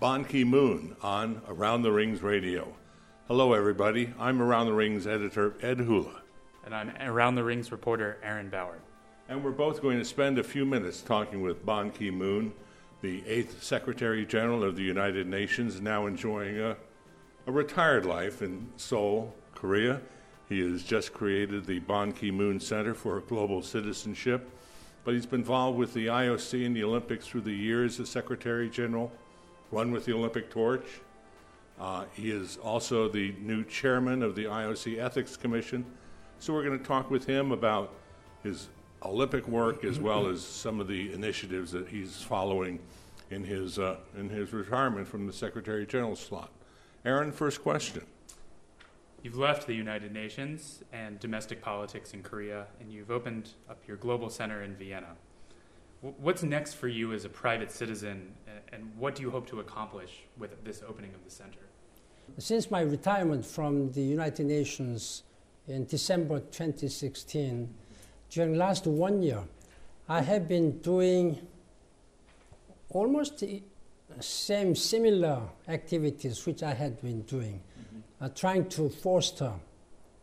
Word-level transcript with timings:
Ban 0.00 0.24
Ki 0.24 0.44
moon 0.44 0.94
on 1.02 1.42
Around 1.48 1.82
the 1.82 1.90
Rings 1.90 2.22
Radio. 2.22 2.72
Hello, 3.26 3.52
everybody. 3.52 4.14
I'm 4.16 4.40
Around 4.40 4.66
the 4.66 4.72
Rings 4.72 5.08
editor 5.08 5.56
Ed 5.60 5.80
Hula. 5.80 6.22
And 6.64 6.72
I'm 6.72 6.92
Around 7.00 7.34
the 7.34 7.42
Rings 7.42 7.72
reporter 7.72 8.16
Aaron 8.22 8.48
Bauer. 8.48 8.78
And 9.28 9.42
we're 9.42 9.50
both 9.50 9.82
going 9.82 9.98
to 9.98 10.04
spend 10.04 10.38
a 10.38 10.44
few 10.44 10.64
minutes 10.64 11.00
talking 11.00 11.42
with 11.42 11.66
Ban 11.66 11.90
Ki 11.90 12.12
moon, 12.12 12.52
the 13.02 13.26
eighth 13.26 13.60
Secretary 13.60 14.24
General 14.24 14.62
of 14.62 14.76
the 14.76 14.84
United 14.84 15.26
Nations, 15.26 15.80
now 15.80 16.06
enjoying 16.06 16.60
a, 16.60 16.76
a 17.48 17.50
retired 17.50 18.06
life 18.06 18.40
in 18.40 18.68
Seoul, 18.76 19.34
Korea. 19.56 20.00
He 20.48 20.60
has 20.60 20.84
just 20.84 21.12
created 21.12 21.66
the 21.66 21.80
Ban 21.80 22.12
Ki 22.12 22.30
moon 22.30 22.60
Center 22.60 22.94
for 22.94 23.18
Global 23.22 23.62
Citizenship, 23.62 24.48
but 25.02 25.14
he's 25.14 25.26
been 25.26 25.40
involved 25.40 25.76
with 25.76 25.92
the 25.92 26.06
IOC 26.06 26.64
and 26.64 26.76
the 26.76 26.84
Olympics 26.84 27.26
through 27.26 27.40
the 27.40 27.50
years 27.50 27.98
as 27.98 28.08
Secretary 28.08 28.70
General, 28.70 29.10
run 29.70 29.90
with 29.90 30.04
the 30.04 30.12
Olympic 30.12 30.50
torch. 30.50 30.86
Uh, 31.80 32.04
he 32.12 32.30
is 32.30 32.56
also 32.58 33.08
the 33.08 33.34
new 33.40 33.64
chairman 33.64 34.22
of 34.22 34.34
the 34.34 34.44
IOC 34.44 34.98
Ethics 34.98 35.36
Commission. 35.36 35.84
So 36.40 36.52
we're 36.52 36.64
going 36.64 36.78
to 36.78 36.84
talk 36.84 37.10
with 37.10 37.24
him 37.24 37.52
about 37.52 37.94
his 38.42 38.68
Olympic 39.02 39.46
work 39.46 39.84
as 39.84 40.00
well 40.00 40.26
as 40.26 40.44
some 40.44 40.80
of 40.80 40.88
the 40.88 41.12
initiatives 41.12 41.70
that 41.72 41.88
he's 41.88 42.22
following 42.22 42.80
in 43.30 43.44
his, 43.44 43.78
uh, 43.78 43.96
in 44.16 44.28
his 44.28 44.52
retirement 44.52 45.06
from 45.06 45.26
the 45.26 45.32
Secretary 45.32 45.86
General 45.86 46.16
slot. 46.16 46.50
Aaron, 47.04 47.30
first 47.30 47.62
question. 47.62 48.02
You've 49.22 49.36
left 49.36 49.66
the 49.66 49.74
United 49.74 50.12
Nations 50.12 50.82
and 50.92 51.18
domestic 51.20 51.60
politics 51.60 52.14
in 52.14 52.22
Korea, 52.22 52.66
and 52.80 52.92
you've 52.92 53.10
opened 53.10 53.50
up 53.68 53.78
your 53.86 53.96
global 53.96 54.30
center 54.30 54.62
in 54.62 54.74
Vienna. 54.74 55.16
What's 56.00 56.44
next 56.44 56.74
for 56.74 56.86
you 56.86 57.12
as 57.12 57.24
a 57.24 57.28
private 57.28 57.72
citizen, 57.72 58.32
and 58.72 58.92
what 58.96 59.16
do 59.16 59.22
you 59.22 59.30
hope 59.30 59.48
to 59.48 59.58
accomplish 59.58 60.20
with 60.36 60.64
this 60.64 60.82
opening 60.88 61.12
of 61.12 61.24
the 61.24 61.30
center? 61.30 61.58
Since 62.38 62.70
my 62.70 62.82
retirement 62.82 63.44
from 63.44 63.90
the 63.92 64.02
United 64.02 64.46
Nations 64.46 65.24
in 65.66 65.86
December 65.86 66.38
2016, 66.38 67.74
during 68.30 68.52
the 68.52 68.58
last 68.58 68.86
one 68.86 69.22
year, 69.22 69.42
I 70.08 70.20
have 70.22 70.46
been 70.46 70.78
doing 70.78 71.38
almost 72.90 73.40
the 73.40 73.62
same 74.20 74.76
similar 74.76 75.42
activities 75.66 76.46
which 76.46 76.62
I 76.62 76.74
had 76.74 77.00
been 77.02 77.22
doing, 77.22 77.60
mm-hmm. 77.60 78.24
uh, 78.24 78.28
trying 78.28 78.68
to 78.70 78.88
foster 78.88 79.52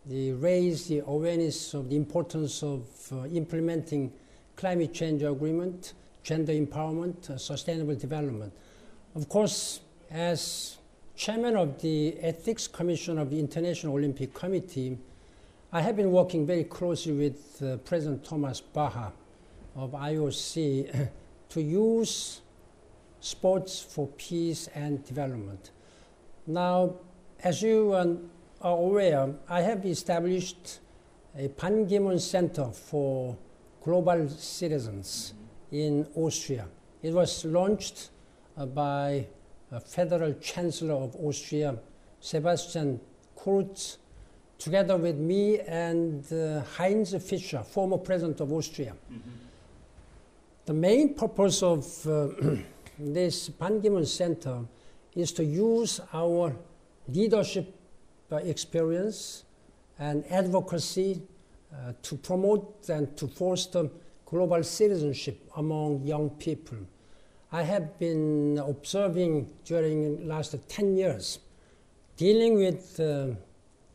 the 0.05 0.33
raise 0.33 0.87
the 0.87 0.99
awareness 0.99 1.73
of 1.73 1.89
the 1.89 1.95
importance 1.95 2.63
of 2.63 2.85
uh, 3.11 3.25
implementing 3.25 4.13
climate 4.55 4.93
change 4.93 5.23
agreement, 5.23 5.93
gender 6.23 6.53
empowerment, 6.53 7.29
uh, 7.29 7.37
sustainable 7.37 7.95
development. 7.95 8.53
Of 9.15 9.29
course, 9.29 9.81
as 10.09 10.77
chairman 11.15 11.55
of 11.55 11.81
the 11.81 12.17
Ethics 12.21 12.67
Commission 12.67 13.17
of 13.17 13.29
the 13.29 13.39
International 13.39 13.95
Olympic 13.95 14.33
Committee, 14.33 14.97
I 15.71 15.81
have 15.81 15.95
been 15.95 16.11
working 16.11 16.45
very 16.45 16.63
closely 16.63 17.13
with 17.13 17.61
uh, 17.61 17.77
President 17.77 18.23
Thomas 18.23 18.61
Bach 18.61 19.13
of 19.75 19.91
IOC 19.91 21.09
to 21.49 21.61
use 21.61 22.41
sports 23.19 23.81
for 23.81 24.07
peace 24.17 24.67
and 24.75 25.03
development. 25.05 25.71
Now, 26.47 26.95
as 27.43 27.61
you 27.61 27.93
are 27.93 28.07
aware, 28.61 29.33
I 29.49 29.61
have 29.61 29.85
established 29.85 30.79
a 31.37 31.47
Ban 31.47 31.87
Ki-moon 31.87 32.19
Center 32.19 32.65
for 32.71 33.35
Global 33.85 34.27
Citizens 34.27 35.35
in 35.71 36.07
Austria. 36.15 36.67
It 37.03 37.13
was 37.13 37.45
launched 37.45 38.09
uh, 38.57 38.65
by 38.65 39.27
Federal 39.85 40.33
Chancellor 40.33 40.95
of 40.95 41.15
Austria, 41.17 41.77
Sebastian 42.19 42.99
Kurz, 43.35 43.99
together 44.57 44.97
with 44.97 45.17
me 45.17 45.59
and 45.59 46.25
uh, 46.33 46.63
Heinz 46.77 47.13
Fischer, 47.23 47.61
former 47.61 47.97
president 47.97 48.39
of 48.39 48.51
Austria. 48.51 48.93
Mm-hmm. 49.11 49.29
The 50.65 50.73
main 50.73 51.13
purpose 51.13 51.61
of 51.61 52.07
uh, 52.07 52.29
this 52.99 53.49
Ban 53.49 53.81
Ki-moon 53.81 54.05
Center 54.07 54.61
is 55.15 55.31
to 55.33 55.43
use 55.43 56.01
our 56.11 56.55
leadership 57.07 57.71
uh, 58.31 58.37
experience 58.37 59.43
and 59.99 60.25
advocacy 60.31 61.21
uh, 61.75 61.93
to 62.01 62.15
promote 62.15 62.87
and 62.89 63.15
to 63.17 63.27
foster 63.27 63.89
global 64.25 64.63
citizenship 64.63 65.49
among 65.57 66.01
young 66.03 66.29
people. 66.31 66.77
I 67.51 67.63
have 67.63 67.99
been 67.99 68.57
observing 68.57 69.49
during 69.65 70.19
the 70.19 70.25
last 70.25 70.55
10 70.67 70.97
years, 70.97 71.39
dealing 72.17 72.55
with 72.55 72.99
uh, 72.99 73.27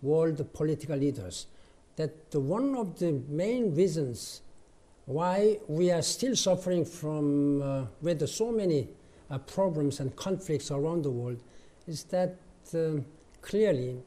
world 0.02 0.52
political 0.52 0.96
leaders, 0.96 1.46
that 1.96 2.34
one 2.34 2.76
of 2.76 2.98
the 2.98 3.12
main 3.28 3.74
reasons 3.74 4.42
why 5.06 5.58
we 5.66 5.90
are 5.90 6.02
still 6.02 6.36
suffering 6.36 6.84
from 6.84 7.62
uh, 7.62 7.84
with 8.00 8.26
so 8.28 8.52
many 8.52 8.88
uh, 9.30 9.38
problems 9.38 10.00
and 10.00 10.14
conflicts 10.16 10.70
around 10.70 11.02
the 11.02 11.10
world 11.10 11.42
is 11.86 12.04
that 12.04 12.36
uh, 12.74 12.92
clearly 13.42 14.00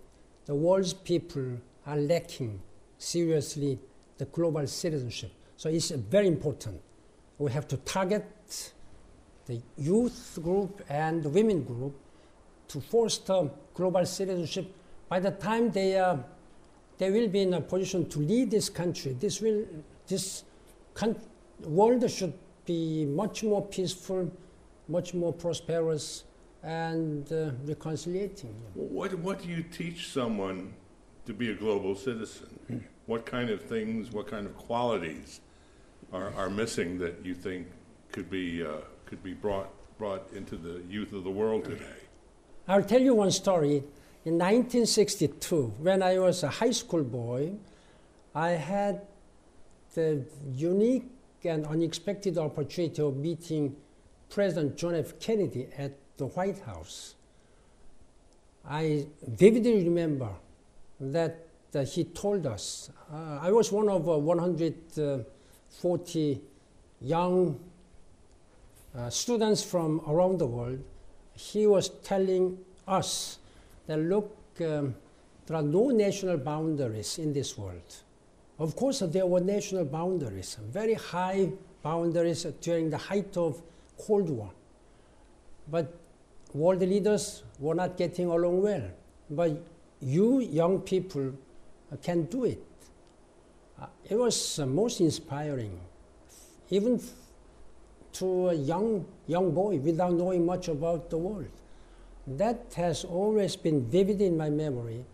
the 0.45 0.55
world's 0.55 0.93
people 0.93 1.57
are 1.85 1.97
lacking 1.97 2.61
seriously 3.03 3.79
the 4.17 4.25
global 4.25 4.65
citizenship. 4.67 5.31
So 5.57 5.69
it's 5.69 5.91
very 5.91 6.27
important. 6.27 6.79
We 7.37 7.51
have 7.51 7.67
to 7.69 7.77
target 7.77 8.25
the 9.45 9.61
youth 9.77 10.39
group 10.41 10.81
and 10.89 11.21
the 11.21 11.29
women 11.29 11.63
group 11.63 11.95
to 12.69 12.79
foster 12.79 13.49
global 13.73 14.05
citizenship. 14.05 14.73
By 15.09 15.19
the 15.19 15.31
time 15.31 15.71
they, 15.71 15.97
uh, 15.97 16.17
they 16.97 17.11
will 17.11 17.27
be 17.27 17.41
in 17.41 17.53
a 17.53 17.61
position 17.61 18.07
to 18.09 18.19
lead 18.19 18.51
this 18.51 18.69
country, 18.69 19.13
this, 19.19 19.41
will, 19.41 19.65
this 20.07 20.43
con- 20.93 21.19
world 21.65 22.09
should 22.09 22.33
be 22.65 23.05
much 23.05 23.43
more 23.43 23.65
peaceful, 23.65 24.31
much 24.87 25.13
more 25.13 25.33
prosperous, 25.33 26.23
and 26.63 27.31
uh, 27.33 27.51
reconciliating. 27.65 28.55
What, 28.73 29.13
what 29.15 29.41
do 29.41 29.49
you 29.49 29.63
teach 29.63 30.09
someone 30.11 30.73
to 31.25 31.33
be 31.33 31.51
a 31.51 31.53
global 31.53 31.95
citizen? 31.95 32.87
What 33.05 33.25
kind 33.25 33.49
of 33.49 33.61
things, 33.61 34.11
what 34.11 34.27
kind 34.27 34.45
of 34.45 34.55
qualities 34.57 35.41
are, 36.11 36.33
are 36.35 36.49
missing 36.49 36.97
that 36.99 37.25
you 37.25 37.33
think 37.33 37.67
could 38.11 38.29
be, 38.29 38.63
uh, 38.65 38.77
could 39.05 39.21
be 39.23 39.33
brought, 39.33 39.69
brought 39.97 40.31
into 40.33 40.55
the 40.55 40.81
youth 40.89 41.13
of 41.13 41.23
the 41.23 41.31
world 41.31 41.65
today? 41.65 41.99
I'll 42.67 42.83
tell 42.83 43.01
you 43.01 43.15
one 43.15 43.31
story. 43.31 43.83
In 44.25 44.35
1962, 44.35 45.73
when 45.79 46.01
I 46.01 46.17
was 46.17 46.43
a 46.43 46.49
high 46.49 46.71
school 46.71 47.03
boy, 47.03 47.53
I 48.33 48.51
had 48.51 49.01
the 49.93 50.23
unique 50.53 51.09
and 51.43 51.65
unexpected 51.65 52.37
opportunity 52.37 53.01
of 53.01 53.17
meeting 53.17 53.75
President 54.29 54.77
John 54.77 54.95
F. 54.95 55.19
Kennedy 55.19 55.67
at 55.77 55.91
the 56.17 56.27
White 56.27 56.59
House. 56.59 57.15
I 58.65 59.07
vividly 59.27 59.83
remember 59.83 60.29
that 60.99 61.47
uh, 61.75 61.83
he 61.85 62.05
told 62.05 62.45
us, 62.45 62.91
uh, 63.11 63.39
I 63.41 63.51
was 63.51 63.71
one 63.71 63.89
of 63.89 64.07
uh, 64.07 64.15
140 64.17 66.41
young 67.01 67.59
uh, 68.95 69.09
students 69.09 69.63
from 69.63 70.01
around 70.07 70.37
the 70.39 70.45
world. 70.45 70.79
He 71.33 71.67
was 71.67 71.89
telling 72.03 72.57
us 72.87 73.39
that 73.87 73.99
look, 73.99 74.37
um, 74.61 74.95
there 75.47 75.57
are 75.57 75.63
no 75.63 75.89
national 75.89 76.37
boundaries 76.37 77.17
in 77.17 77.33
this 77.33 77.57
world. 77.57 77.95
Of 78.59 78.75
course, 78.75 78.99
there 78.99 79.25
were 79.25 79.41
national 79.41 79.85
boundaries, 79.85 80.57
very 80.71 80.93
high 80.93 81.49
boundaries 81.81 82.45
during 82.61 82.89
the 82.89 82.97
height 82.97 83.35
of 83.35 83.61
Cold 83.97 84.29
War. 84.29 84.51
But 85.69 85.93
world 86.53 86.81
leaders 86.81 87.43
were 87.59 87.75
not 87.75 87.97
getting 87.97 88.27
along 88.27 88.61
well. 88.61 88.83
But 89.29 89.61
you 89.99 90.39
young 90.39 90.81
people 90.81 91.33
can 92.01 92.23
do 92.23 92.45
it. 92.45 92.63
Uh, 93.81 93.87
it 94.09 94.15
was 94.15 94.59
most 94.59 95.01
inspiring, 95.01 95.79
even 96.69 97.01
to 98.13 98.49
a 98.49 98.53
young, 98.53 99.05
young 99.27 99.51
boy 99.51 99.77
without 99.77 100.13
knowing 100.13 100.45
much 100.45 100.67
about 100.67 101.09
the 101.09 101.17
world. 101.17 101.49
That 102.27 102.73
has 102.75 103.03
always 103.03 103.55
been 103.55 103.89
vivid 103.89 104.21
in 104.21 104.37
my 104.37 104.49
memory. 104.49 105.05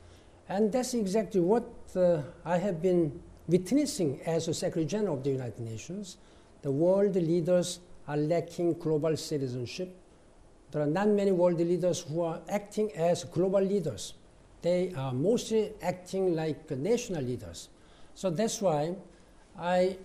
And 0.47 0.71
that's 0.71 0.93
exactly 0.93 1.41
what 1.41 1.65
uh, 1.95 2.21
I 2.45 2.57
have 2.57 2.81
been 2.81 3.19
witnessing 3.47 4.19
as 4.25 4.47
a 4.47 4.53
Secretary 4.53 4.85
General 4.85 5.15
of 5.15 5.23
the 5.23 5.31
United 5.31 5.59
Nations. 5.59 6.17
The 6.61 6.71
world 6.71 7.15
leaders 7.15 7.79
are 8.07 8.17
lacking 8.17 8.73
global 8.73 9.15
citizenship. 9.15 9.95
There 10.71 10.81
are 10.81 10.87
not 10.87 11.07
many 11.07 11.31
world 11.31 11.57
leaders 11.59 12.01
who 12.01 12.21
are 12.21 12.41
acting 12.49 12.91
as 12.95 13.23
global 13.23 13.61
leaders. 13.61 14.13
They 14.61 14.94
are 14.95 15.13
mostly 15.13 15.71
acting 15.81 16.35
like 16.35 16.69
national 16.71 17.23
leaders. 17.23 17.69
So 18.15 18.29
that's 18.29 18.61
why 18.61 18.95
I 19.57 19.97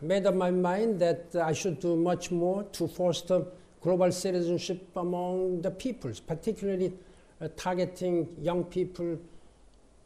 made 0.00 0.26
up 0.26 0.34
my 0.34 0.50
mind 0.50 1.00
that 1.00 1.34
I 1.34 1.52
should 1.52 1.80
do 1.80 1.96
much 1.96 2.30
more 2.30 2.62
to 2.64 2.86
foster 2.86 3.44
global 3.80 4.12
citizenship 4.12 4.88
among 4.96 5.62
the 5.62 5.70
peoples, 5.70 6.20
particularly 6.20 6.92
uh, 7.40 7.48
targeting 7.56 8.28
young 8.40 8.64
people 8.64 9.18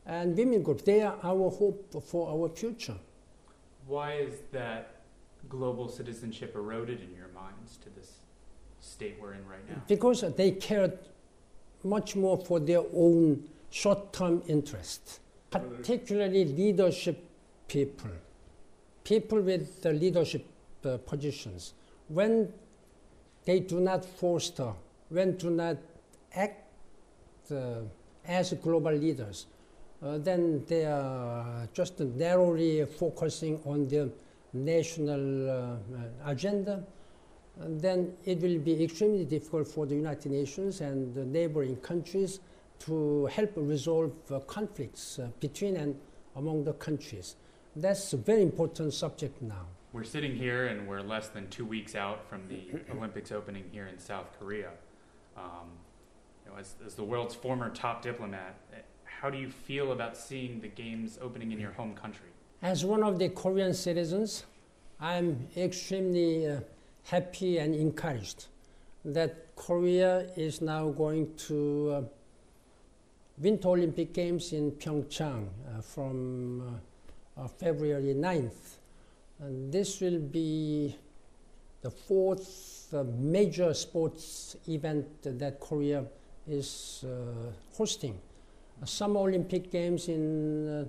and 0.07 0.37
women 0.37 0.63
groups. 0.63 0.83
They 0.83 1.03
are 1.03 1.17
our 1.23 1.51
hope 1.51 2.03
for 2.03 2.29
our 2.31 2.49
future. 2.49 2.97
Why 3.87 4.15
is 4.15 4.35
that 4.53 5.03
global 5.49 5.89
citizenship 5.89 6.55
eroded 6.55 7.01
in 7.01 7.15
your 7.15 7.29
minds 7.35 7.77
to 7.79 7.91
this 7.91 8.21
state 8.81 9.19
we're 9.21 9.35
in 9.35 9.47
right 9.47 9.69
now? 9.69 9.83
Because 9.89 10.25
they 10.37 10.53
cared 10.53 10.99
much 11.83 12.17
more 12.17 12.37
for 12.39 12.61
their 12.61 12.83
own 12.95 13.45
short 13.71 14.13
term 14.13 14.43
interest, 14.47 15.21
particularly 15.51 16.45
leadership 16.45 17.25
people, 17.69 18.11
people 19.05 19.41
with 19.41 19.83
the 19.83 19.93
leadership 19.93 20.45
uh, 20.85 20.99
positions. 20.99 21.75
When 22.09 22.53
they 23.45 23.61
do 23.61 23.81
not 23.81 24.05
foster, 24.05 24.73
when 25.09 25.37
do 25.37 25.51
not 25.51 25.77
act 26.35 26.65
uh, 27.51 27.81
as 28.27 28.53
global 28.55 28.93
leaders, 28.93 29.47
uh, 30.03 30.19
then 30.19 30.65
they 30.67 30.85
are 30.85 31.69
just 31.73 32.01
narrowly 32.01 32.85
focusing 32.87 33.61
on 33.65 33.87
their 33.89 34.09
national 34.53 35.51
uh, 35.51 35.77
agenda. 36.27 36.83
And 37.61 37.81
then 37.81 38.15
it 38.25 38.41
will 38.41 38.59
be 38.59 38.83
extremely 38.83 39.25
difficult 39.25 39.69
for 39.69 39.85
the 39.87 39.95
United 39.95 40.33
Nations 40.33 40.81
and 40.81 41.15
the 41.15 41.25
neighboring 41.25 41.77
countries 41.77 42.41
to 42.81 43.27
help 43.27 43.53
resolve 43.57 44.13
uh, 44.31 44.41
conflicts 44.41 45.19
uh, 45.19 45.29
between 45.41 45.77
and 45.77 45.95
among 46.37 46.65
the 46.65 46.73
countries. 46.73 47.37
That's 47.77 48.13
a 48.15 48.17
very 48.17 48.43
important 48.43 48.95
subject 48.95 49.43
now. 49.43 49.67
We're 49.93 50.05
sitting 50.05 50.35
here 50.35 50.69
and 50.69 50.89
we're 50.89 51.03
less 51.03 51.29
than 51.29 51.49
two 51.49 51.67
weeks 51.67 51.95
out 51.95 52.27
from 52.29 52.49
the 52.49 52.61
Olympics 52.97 53.31
opening 53.31 53.65
here 53.71 53.87
in 53.87 53.99
South 53.99 54.27
Korea. 54.39 54.71
Um, 55.37 55.69
you 56.45 56.51
know, 56.51 56.59
as, 56.59 56.77
as 56.87 56.95
the 56.95 57.05
world's 57.05 57.35
former 57.35 57.69
top 57.71 58.01
diplomat, 58.01 58.55
eh, 58.73 58.77
how 59.05 59.29
do 59.29 59.37
you 59.37 59.51
feel 59.51 59.93
about 59.93 60.17
seeing 60.17 60.61
the 60.61 60.69
games 60.69 61.19
opening 61.21 61.53
in 61.53 61.61
your 61.61 61.73
home 61.73 61.95
country? 61.95 62.29
As 62.63 62.85
one 62.85 63.03
of 63.03 63.19
the 63.19 63.29
Korean 63.29 63.75
citizens, 63.75 64.45
I'm 65.01 65.49
extremely 65.57 66.47
uh, 66.47 66.61
happy 67.05 67.59
and 67.59 67.75
encouraged 67.75 68.47
that 69.05 69.55
Korea 69.57 70.27
is 70.37 70.61
now 70.61 70.91
going 70.91 71.35
to 71.49 71.91
uh, 71.91 72.03
Winter 73.39 73.69
Olympic 73.69 74.13
Games 74.13 74.53
in 74.53 74.73
Pyeongchang 74.73 75.47
uh, 75.49 75.81
from 75.81 76.61
uh, 76.61 77.43
uh, 77.43 77.49
February 77.49 78.15
9th. 78.15 78.77
And 79.41 79.73
this 79.73 80.01
will 80.01 80.19
be 80.19 80.95
the 81.81 81.91
fourth 81.91 82.93
uh, 82.93 83.05
major 83.19 83.73
sports 83.73 84.57
event 84.69 85.07
that 85.23 85.59
Korea 85.61 86.05
is 86.47 87.05
hosting. 87.75 88.19
Summer 88.85 89.21
Olympic 89.21 89.71
Games 89.71 90.09
in 90.09 90.89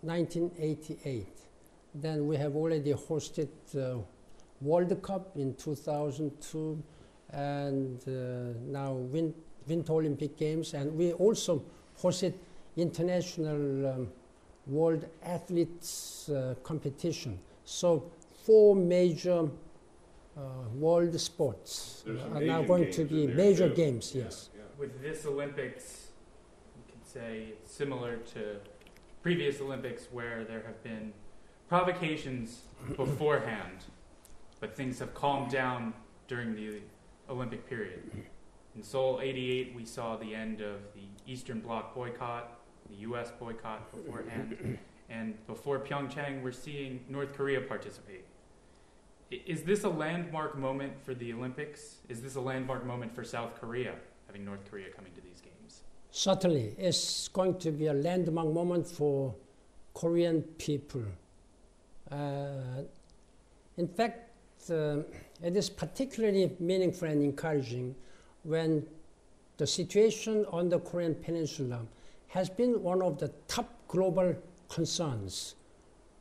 1988. 0.00 1.26
Then 1.94 2.26
we 2.26 2.36
have 2.36 2.56
already 2.56 2.92
hosted 2.94 3.48
World 4.62 5.02
Cup 5.02 5.36
in 5.36 5.54
2002 5.54 6.82
and 7.30 8.00
uh, 8.06 8.58
now 8.66 8.92
Win- 8.92 9.34
Winter 9.66 9.92
Olympic 9.92 10.36
Games. 10.36 10.74
And 10.74 10.96
we 10.96 11.12
also 11.12 11.62
hosted 12.00 12.34
international 12.76 13.86
um, 13.86 14.08
world 14.66 15.06
athletes 15.24 16.28
uh, 16.28 16.54
competition. 16.62 17.38
So 17.64 18.10
four 18.44 18.74
major 18.74 19.48
uh, 20.36 20.40
world 20.74 21.18
sports 21.20 22.04
are 22.34 22.40
now 22.40 22.62
going 22.62 22.90
to 22.90 23.04
be 23.04 23.26
major 23.26 23.68
too. 23.68 23.74
games, 23.74 24.12
yes. 24.14 24.50
Yeah, 24.54 24.60
yeah. 24.60 24.80
With 24.80 25.02
this 25.02 25.26
Olympics, 25.26 26.08
you 26.76 26.92
can 26.92 27.04
say 27.04 27.48
it's 27.52 27.72
similar 27.72 28.16
to 28.34 28.56
previous 29.22 29.60
Olympics 29.60 30.08
where 30.10 30.44
there 30.44 30.62
have 30.66 30.82
been 30.82 31.12
provocations 31.68 32.62
beforehand, 32.96 33.84
but 34.62 34.76
things 34.76 35.00
have 35.00 35.12
calmed 35.12 35.50
down 35.50 35.92
during 36.28 36.54
the 36.54 36.80
Olympic 37.28 37.68
period. 37.68 38.00
In 38.76 38.82
Seoul 38.82 39.18
88, 39.20 39.74
we 39.74 39.84
saw 39.84 40.16
the 40.16 40.32
end 40.32 40.60
of 40.60 40.76
the 40.94 41.02
Eastern 41.26 41.58
Bloc 41.58 41.92
boycott, 41.96 42.60
the 42.88 42.94
US 43.08 43.32
boycott 43.32 43.90
beforehand, 43.90 44.78
and 45.10 45.46
before 45.48 45.80
Pyeongchang, 45.80 46.42
we're 46.42 46.52
seeing 46.52 47.04
North 47.08 47.32
Korea 47.34 47.60
participate. 47.60 48.24
Is 49.32 49.64
this 49.64 49.82
a 49.82 49.88
landmark 49.88 50.56
moment 50.56 50.92
for 51.04 51.12
the 51.12 51.32
Olympics? 51.32 51.96
Is 52.08 52.22
this 52.22 52.36
a 52.36 52.40
landmark 52.40 52.86
moment 52.86 53.12
for 53.12 53.24
South 53.24 53.60
Korea, 53.60 53.94
having 54.26 54.44
North 54.44 54.64
Korea 54.70 54.90
coming 54.90 55.12
to 55.14 55.20
these 55.20 55.40
games? 55.40 55.82
certainly 56.14 56.74
it's 56.76 57.26
going 57.28 57.58
to 57.58 57.70
be 57.70 57.86
a 57.86 57.94
landmark 57.94 58.52
moment 58.52 58.86
for 58.86 59.34
Korean 59.94 60.42
people. 60.42 61.02
Uh, 62.10 62.82
in 63.78 63.88
fact, 63.88 64.31
uh, 64.70 65.02
it 65.42 65.56
is 65.56 65.68
particularly 65.70 66.54
meaningful 66.60 67.08
and 67.08 67.22
encouraging 67.22 67.94
when 68.42 68.86
the 69.56 69.66
situation 69.66 70.46
on 70.50 70.68
the 70.68 70.78
Korean 70.78 71.14
Peninsula 71.14 71.80
has 72.28 72.48
been 72.48 72.82
one 72.82 73.02
of 73.02 73.18
the 73.18 73.28
top 73.48 73.68
global 73.88 74.34
concerns. 74.68 75.54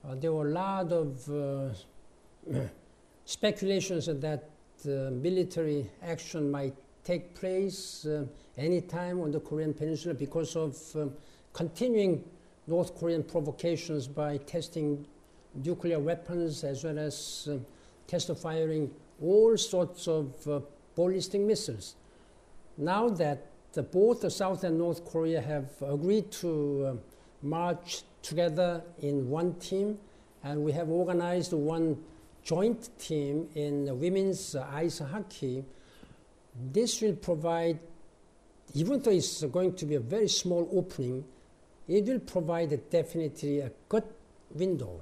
Uh, 0.03 0.15
there 0.15 0.33
were 0.33 0.47
a 0.47 0.51
lot 0.51 0.91
of 0.91 1.29
uh, 1.29 1.69
speculations 3.25 4.07
that 4.07 4.49
military 4.85 5.89
action 6.01 6.49
might 6.49 6.73
take 7.03 7.35
place 7.35 8.05
uh, 8.05 8.25
anytime 8.57 9.21
on 9.21 9.31
the 9.31 9.39
Korean 9.39 9.73
Peninsula 9.73 10.13
because 10.13 10.55
of 10.55 10.77
um, 10.95 11.13
continuing 11.53 12.23
North 12.67 12.97
Korean 12.97 13.23
provocations 13.23 14.07
by 14.07 14.37
testing 14.37 15.05
nuclear 15.55 15.99
weapons 15.99 16.63
as 16.63 16.83
well 16.83 16.99
as 16.99 17.49
uh, 17.51 17.57
test 18.11 18.29
firing 18.37 18.91
all 19.21 19.57
sorts 19.57 20.07
of 20.07 20.47
uh, 20.47 20.59
ballistic 20.95 21.41
missiles. 21.41 21.95
Now 22.77 23.09
that 23.09 23.47
both 23.91 24.21
the 24.21 24.29
South 24.29 24.63
and 24.63 24.77
North 24.77 25.05
Korea 25.05 25.41
have 25.41 25.69
agreed 25.81 26.31
to 26.43 26.51
uh, 26.85 26.93
march 27.41 28.03
together 28.21 28.83
in 28.99 29.29
one 29.29 29.53
team, 29.55 29.97
and 30.43 30.63
we 30.63 30.71
have 30.73 30.89
organized 30.89 31.53
one 31.53 31.97
joint 32.43 32.89
team 32.99 33.47
in 33.55 33.99
women's 33.99 34.55
ice 34.55 34.99
hockey 34.99 35.63
this 36.73 37.01
will 37.01 37.15
provide, 37.15 37.79
even 38.73 39.01
though 39.01 39.11
it's 39.11 39.43
going 39.45 39.73
to 39.75 39.85
be 39.85 39.95
a 39.95 39.99
very 39.99 40.27
small 40.27 40.67
opening, 40.73 41.23
it 41.87 42.05
will 42.05 42.19
provide 42.19 42.89
definitely 42.89 43.59
a 43.59 43.71
good 43.87 44.03
window 44.53 45.01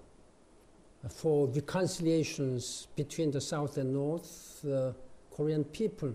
for 1.07 1.47
reconciliations 1.47 2.87
between 2.95 3.31
the 3.31 3.39
South 3.39 3.77
and 3.77 3.93
North 3.93 4.65
uh, 4.65 4.91
Korean 5.31 5.63
people. 5.63 6.13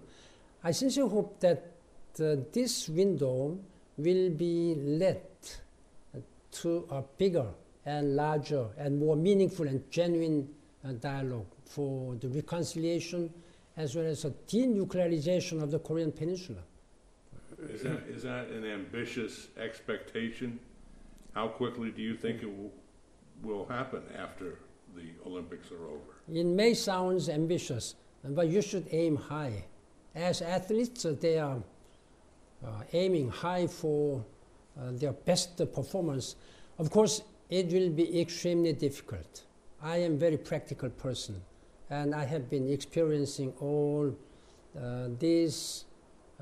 I 0.62 0.72
sincerely 0.72 1.10
hope 1.10 1.40
that 1.40 1.72
uh, 2.20 2.36
this 2.52 2.88
window 2.88 3.58
will 3.96 4.30
be 4.30 4.74
led 4.74 5.22
to 6.52 6.86
a 6.90 7.02
bigger 7.18 7.46
and 7.86 8.16
larger 8.16 8.66
and 8.76 8.98
more 8.98 9.16
meaningful 9.16 9.66
and 9.66 9.90
genuine 9.90 10.48
uh, 10.84 10.92
dialogue 10.92 11.46
for 11.64 12.14
the 12.16 12.28
reconciliation 12.28 13.32
as 13.76 13.96
well 13.96 14.06
as 14.06 14.24
a 14.24 14.30
denuclearization 14.48 15.62
of 15.62 15.70
the 15.70 15.78
Korean 15.78 16.12
Peninsula. 16.12 16.60
Is 17.68 17.82
that, 17.82 18.02
is 18.08 18.22
that 18.22 18.48
an 18.48 18.64
ambitious 18.64 19.48
expectation? 19.58 20.58
How 21.34 21.48
quickly 21.48 21.90
do 21.90 22.02
you 22.02 22.16
think 22.16 22.42
it 22.42 22.50
will 23.42 23.66
happen 23.66 24.02
after 24.16 24.58
the 24.94 25.28
Olympics 25.28 25.70
are 25.70 25.84
over? 25.86 26.14
It 26.32 26.46
may 26.46 26.74
sound 26.74 27.28
ambitious, 27.28 27.94
but 28.24 28.48
you 28.48 28.62
should 28.62 28.86
aim 28.90 29.16
high. 29.16 29.64
As 30.14 30.42
athletes, 30.42 31.04
uh, 31.04 31.14
they 31.20 31.38
are 31.38 31.58
uh, 32.64 32.68
aiming 32.92 33.28
high 33.30 33.66
for 33.66 34.24
uh, 34.78 34.90
their 34.92 35.12
best 35.12 35.56
performance. 35.72 36.36
Of 36.78 36.90
course, 36.90 37.22
it 37.50 37.66
will 37.72 37.90
be 37.90 38.20
extremely 38.20 38.72
difficult. 38.72 39.44
I 39.82 39.98
am 39.98 40.14
a 40.14 40.16
very 40.16 40.38
practical 40.38 40.88
person 40.88 41.42
and 41.90 42.14
I 42.14 42.24
have 42.24 42.48
been 42.48 42.70
experiencing 42.72 43.52
all 43.60 44.16
uh, 44.80 45.08
these 45.18 45.84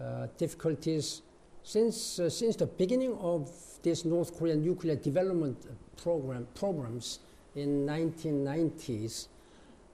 uh, 0.00 0.28
difficulties 0.38 1.22
since, 1.62 2.18
uh, 2.18 2.30
since 2.30 2.56
the 2.56 2.66
beginning 2.66 3.16
of 3.18 3.50
this 3.82 4.04
North 4.04 4.36
Korean 4.38 4.62
nuclear 4.62 4.96
development 4.96 5.58
program 5.96 6.46
programs 6.54 7.18
in 7.54 7.86
1990s. 7.86 9.28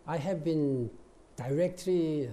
I 0.06 0.16
have 0.16 0.44
been 0.44 0.90
directly 1.36 2.26
uh, 2.26 2.30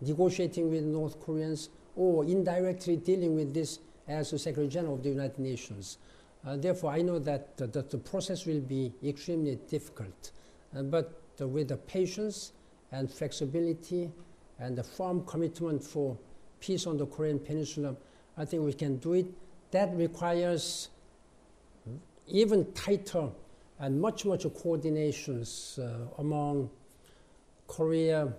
negotiating 0.00 0.70
with 0.70 0.84
North 0.84 1.20
Koreans 1.20 1.70
or 1.96 2.24
indirectly 2.24 2.96
dealing 2.96 3.34
with 3.34 3.54
this 3.54 3.78
as 4.08 4.30
the 4.30 4.38
Secretary 4.38 4.68
General 4.68 4.94
of 4.94 5.02
the 5.02 5.10
United 5.10 5.38
Nations. 5.38 5.98
Uh, 6.46 6.56
therefore, 6.56 6.90
I 6.90 7.00
know 7.02 7.18
that, 7.20 7.56
that 7.56 7.90
the 7.90 7.98
process 7.98 8.44
will 8.44 8.60
be 8.60 8.92
extremely 9.02 9.56
difficult. 9.68 10.32
Uh, 10.76 10.82
but 10.82 11.20
with 11.38 11.68
the 11.68 11.76
patience 11.76 12.52
and 12.92 13.10
flexibility 13.10 14.10
and 14.58 14.76
the 14.76 14.84
firm 14.84 15.24
commitment 15.24 15.82
for 15.82 16.16
peace 16.60 16.86
on 16.86 16.96
the 16.96 17.06
Korean 17.06 17.38
Peninsula, 17.38 17.96
I 18.36 18.44
think 18.44 18.64
we 18.64 18.72
can 18.72 18.98
do 18.98 19.14
it. 19.14 19.26
That 19.70 19.94
requires 19.96 20.88
even 22.26 22.72
tighter 22.72 23.30
and 23.84 24.00
much, 24.00 24.24
much 24.24 24.44
coordinations 24.44 25.78
uh, 25.78 26.08
among 26.18 26.70
Korea, 27.66 28.32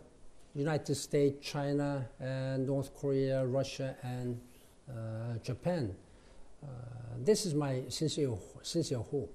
United 0.56 0.96
States, 0.96 1.48
China, 1.48 2.08
and 2.20 2.66
North 2.66 2.96
Korea, 2.96 3.46
Russia, 3.46 3.96
and 4.02 4.42
uh, 4.90 5.38
Japan. 5.44 5.96
Uh, 6.64 6.68
this 7.20 7.46
is 7.46 7.54
my 7.54 7.84
sincere, 7.90 8.34
sincere 8.64 8.98
hope. 8.98 9.32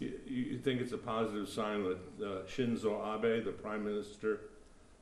You, 0.00 0.12
you 0.26 0.58
think 0.58 0.80
it's 0.80 0.92
a 0.92 0.98
positive 1.16 1.48
sign 1.48 1.82
that 1.84 1.98
uh, 1.98 2.28
Shinzo 2.46 2.92
Abe, 3.14 3.44
the 3.44 3.52
Prime 3.52 3.84
Minister 3.84 4.40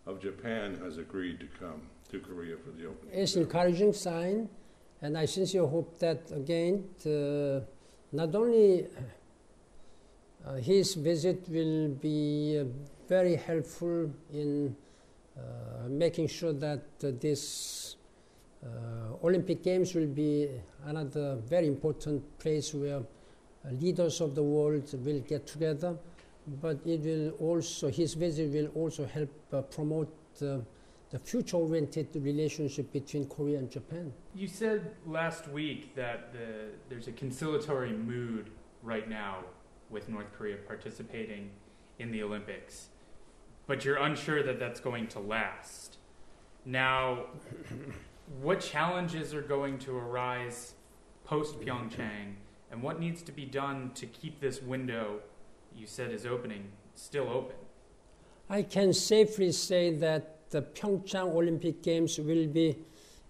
of 0.04 0.20
Japan, 0.20 0.80
has 0.82 0.98
agreed 0.98 1.38
to 1.38 1.46
come 1.60 1.82
to 2.10 2.18
Korea 2.18 2.56
for 2.56 2.72
the 2.72 2.86
opening? 2.88 3.14
It's 3.14 3.36
an 3.36 3.42
encouraging 3.42 3.92
sign, 3.92 4.48
and 5.00 5.16
I 5.16 5.26
sincerely 5.26 5.70
hope 5.70 6.00
that 6.00 6.32
again, 6.32 6.88
not 8.12 8.34
only 8.34 8.88
uh, 10.46 10.54
his 10.54 10.94
visit 10.94 11.48
will 11.48 11.88
be 11.88 12.58
uh, 12.60 12.64
very 13.08 13.36
helpful 13.36 14.10
in 14.32 14.74
uh, 15.36 15.88
making 15.88 16.28
sure 16.28 16.52
that 16.52 16.84
uh, 17.04 17.10
this 17.20 17.96
uh, 18.64 19.24
Olympic 19.24 19.62
Games 19.62 19.94
will 19.94 20.06
be 20.06 20.48
another 20.84 21.36
very 21.48 21.66
important 21.66 22.38
place 22.38 22.74
where 22.74 22.98
uh, 22.98 23.70
leaders 23.80 24.20
of 24.20 24.34
the 24.34 24.42
world 24.42 24.92
will 25.04 25.20
get 25.20 25.46
together, 25.46 25.96
but 26.60 26.78
it 26.84 27.00
will 27.00 27.30
also, 27.40 27.88
his 27.88 28.14
visit 28.14 28.50
will 28.50 28.68
also 28.74 29.06
help 29.06 29.30
promote 29.70 30.14
the 30.38 30.62
future-oriented 31.24 32.08
relationship 32.14 32.92
between 32.92 33.26
Korea 33.26 33.58
and 33.58 33.70
Japan. 33.70 34.12
You 34.34 34.46
said 34.46 34.94
last 35.06 35.48
week 35.48 35.94
that 35.96 36.32
the, 36.32 36.70
there's 36.88 37.08
a 37.08 37.12
conciliatory 37.12 37.92
mood 37.92 38.50
right 38.82 39.08
now 39.08 39.44
with 39.90 40.08
North 40.08 40.32
Korea 40.36 40.56
participating 40.56 41.50
in 41.98 42.10
the 42.10 42.22
Olympics, 42.22 42.88
but 43.66 43.84
you're 43.84 43.96
unsure 43.96 44.42
that 44.42 44.58
that's 44.58 44.80
going 44.80 45.08
to 45.08 45.20
last. 45.20 45.98
Now, 46.64 47.26
what 48.40 48.60
challenges 48.60 49.34
are 49.34 49.42
going 49.42 49.78
to 49.80 49.96
arise 49.96 50.74
post 51.24 51.60
Pyeongchang, 51.60 52.34
and 52.70 52.82
what 52.82 53.00
needs 53.00 53.22
to 53.22 53.32
be 53.32 53.44
done 53.44 53.90
to 53.94 54.06
keep 54.06 54.40
this 54.40 54.62
window 54.62 55.20
you 55.76 55.86
said 55.86 56.10
is 56.10 56.26
opening 56.26 56.64
still 56.94 57.28
open? 57.28 57.56
I 58.48 58.62
can 58.62 58.92
safely 58.92 59.52
say 59.52 59.94
that 59.94 60.50
the 60.50 60.62
Pyeongchang 60.62 61.34
Olympic 61.34 61.82
Games 61.82 62.18
will 62.18 62.46
be 62.48 62.76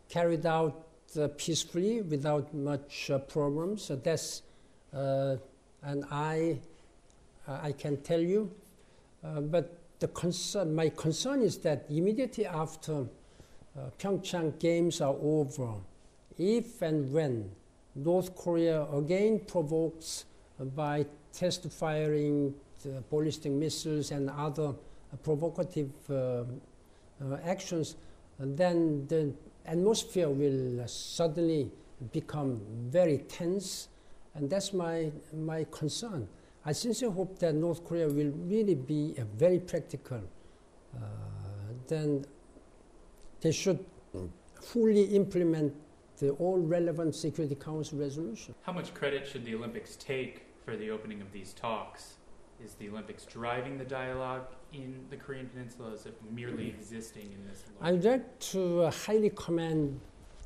carried 0.09 0.47
out 0.47 0.87
uh, 1.19 1.29
peacefully 1.37 2.03
without 2.03 2.55
much 2.55 3.11
uh, 3.11 3.19
problems. 3.19 3.83
So 3.83 3.97
that's, 3.97 4.43
uh, 4.95 5.37
and 5.83 6.05
I, 6.11 6.59
uh, 7.49 7.59
I 7.63 7.73
can 7.73 7.97
tell 8.03 8.21
you. 8.21 8.51
Uh, 9.25 9.41
but 9.41 9.79
the 9.99 10.09
concern, 10.09 10.75
my 10.75 10.89
concern 10.89 11.43
is 11.43 11.59
that 11.59 11.87
immediately 11.91 12.47
after 12.47 13.03
uh, 13.77 13.91
Pyeongchang 13.99 14.59
Games 14.59 15.01
are 15.01 15.17
over, 15.21 15.75
if 16.39 16.83
and 16.83 17.13
when 17.13 17.51
North 17.95 18.35
Korea 18.35 18.85
again 18.93 19.41
provokes 19.47 20.25
by 20.75 21.07
test 21.33 21.71
firing 21.71 22.55
ballistic 23.11 23.53
missiles 23.53 24.11
and 24.11 24.31
other 24.31 24.75
provocative 25.23 25.91
uh, 26.11 26.45
actions, 27.45 27.97
then 28.39 29.07
the 29.09 29.33
atmosphere 29.67 30.29
will 30.29 30.87
suddenly 30.89 31.71
become 32.13 32.61
very 32.89 33.19
tense, 33.19 33.89
and 34.35 34.49
that's 34.49 34.73
my, 34.73 35.11
my 35.35 35.67
concern. 35.71 36.29
I 36.65 36.73
sincerely 36.73 37.15
hope 37.15 37.39
that 37.39 37.55
North 37.55 37.85
Korea 37.85 38.07
will 38.07 38.33
really 38.33 38.75
be 38.75 39.15
very 39.37 39.59
practical. 39.59 40.21
Uh, 40.95 41.01
then 41.89 42.25
they 43.41 43.53
should 43.53 43.85
fully 44.61 45.05
implement 45.17 45.75
the 46.19 46.31
all 46.33 46.59
relevant 46.59 47.15
Security 47.15 47.55
Council 47.55 47.99
resolution. 47.99 48.55
How 48.63 48.73
much 48.73 48.93
credit 48.93 49.27
should 49.27 49.45
the 49.45 49.55
Olympics 49.55 49.97
take 49.97 50.43
for 50.65 50.77
the 50.77 50.91
opening 50.91 51.23
of 51.23 51.33
these 51.33 51.55
talks? 51.55 52.17
Is 52.63 52.75
the 52.75 52.91
Olympics 52.91 53.25
driving 53.25 53.79
the 53.79 53.85
dialogue 53.85 54.47
in 54.75 55.01
the 55.09 55.17
Korean 55.17 55.47
Peninsula? 55.49 55.93
Or 55.93 55.95
is 55.95 56.05
it 56.05 56.15
merely 56.31 56.69
existing 56.69 57.33
in 57.33 57.49
this? 57.49 57.65
I'd 57.81 58.05
like 58.05 58.39
to 58.51 58.83
uh, 58.83 58.91
highly 58.91 59.31
commend 59.31 59.99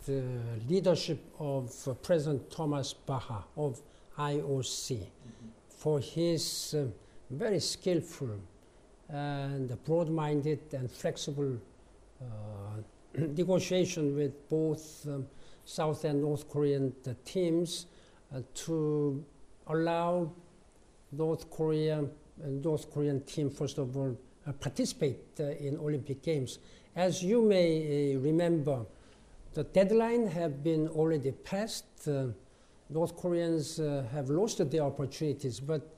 the 0.06 0.22
leadership 0.68 1.20
of 1.38 1.72
uh, 1.88 1.94
President 1.94 2.50
Thomas 2.50 2.92
Bach 2.92 3.48
of 3.56 3.80
IOC 4.18 4.98
mm-hmm. 4.98 5.08
for 5.68 6.00
his 6.00 6.74
uh, 6.78 6.86
very 7.30 7.60
skillful 7.60 8.38
and 9.08 9.84
broad-minded 9.84 10.72
and 10.72 10.90
flexible 10.90 11.58
uh, 12.20 12.24
negotiation 13.18 14.14
with 14.14 14.48
both 14.48 15.06
um, 15.06 15.26
South 15.64 16.04
and 16.04 16.20
North 16.20 16.48
Korean 16.50 16.92
teams 17.24 17.86
uh, 18.34 18.40
to 18.54 19.24
allow 19.68 20.30
North 21.12 21.50
Korea, 21.50 22.04
North 22.44 22.92
Korean 22.92 23.22
team, 23.22 23.50
first 23.50 23.78
of 23.78 23.96
all, 23.96 24.16
uh, 24.46 24.52
participate 24.52 25.20
uh, 25.40 25.44
in 25.44 25.78
Olympic 25.78 26.22
Games. 26.22 26.58
As 26.96 27.22
you 27.22 27.42
may 27.42 28.14
uh, 28.14 28.20
remember, 28.20 28.84
the 29.54 29.64
deadline 29.64 30.26
have 30.26 30.62
been 30.62 30.88
already 30.88 31.30
passed. 31.30 32.08
North 32.90 33.16
Koreans 33.16 33.78
have 34.12 34.28
lost 34.28 34.70
their 34.70 34.82
opportunities, 34.82 35.60
but 35.60 35.94